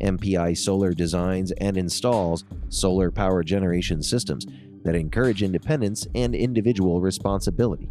MPI 0.00 0.56
Solar 0.56 0.92
designs 0.92 1.50
and 1.52 1.76
installs 1.76 2.44
solar 2.68 3.10
power 3.10 3.42
generation 3.42 4.00
systems 4.02 4.46
that 4.82 4.94
encourage 4.94 5.42
independence 5.42 6.06
and 6.14 6.34
individual 6.34 7.00
responsibility. 7.00 7.88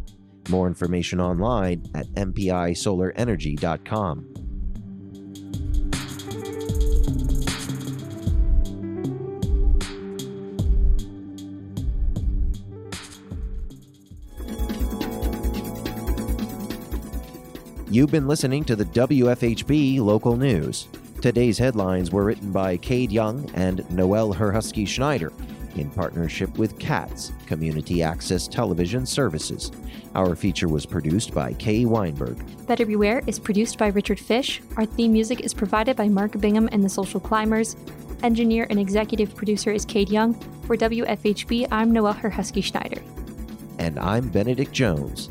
More 0.48 0.68
information 0.68 1.20
online 1.20 1.84
at 1.94 2.06
mpisolarenergy.com. 2.08 4.43
You've 17.94 18.10
been 18.10 18.26
listening 18.26 18.64
to 18.64 18.74
the 18.74 18.86
WFHB 18.86 20.00
local 20.00 20.36
news. 20.36 20.88
Today's 21.22 21.56
headlines 21.56 22.10
were 22.10 22.24
written 22.24 22.50
by 22.50 22.76
Cade 22.76 23.12
Young 23.12 23.48
and 23.54 23.88
Noel 23.88 24.32
Herhusky 24.32 24.84
Schneider 24.84 25.32
in 25.76 25.88
partnership 25.90 26.58
with 26.58 26.76
CATS, 26.80 27.30
Community 27.46 28.02
Access 28.02 28.48
Television 28.48 29.06
Services. 29.06 29.70
Our 30.16 30.34
feature 30.34 30.66
was 30.66 30.84
produced 30.84 31.32
by 31.32 31.52
Kay 31.52 31.84
Weinberg. 31.84 32.36
Better 32.66 32.84
Beware 32.84 33.22
is 33.28 33.38
produced 33.38 33.78
by 33.78 33.86
Richard 33.86 34.18
Fish. 34.18 34.60
Our 34.76 34.86
theme 34.86 35.12
music 35.12 35.42
is 35.42 35.54
provided 35.54 35.94
by 35.94 36.08
Mark 36.08 36.40
Bingham 36.40 36.68
and 36.72 36.82
the 36.82 36.88
Social 36.88 37.20
Climbers. 37.20 37.76
Engineer 38.24 38.66
and 38.70 38.80
executive 38.80 39.36
producer 39.36 39.70
is 39.70 39.84
Cade 39.84 40.08
Young. 40.08 40.34
For 40.66 40.76
WFHB, 40.76 41.68
I'm 41.70 41.92
Noel 41.92 42.14
Herhusky 42.14 42.60
Schneider. 42.60 43.00
And 43.78 44.00
I'm 44.00 44.30
Benedict 44.30 44.72
Jones. 44.72 45.30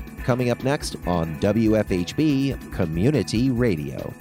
coming 0.23 0.49
up 0.49 0.63
next 0.63 0.95
on 1.07 1.35
WFHB 1.39 2.73
Community 2.73 3.49
Radio. 3.49 4.13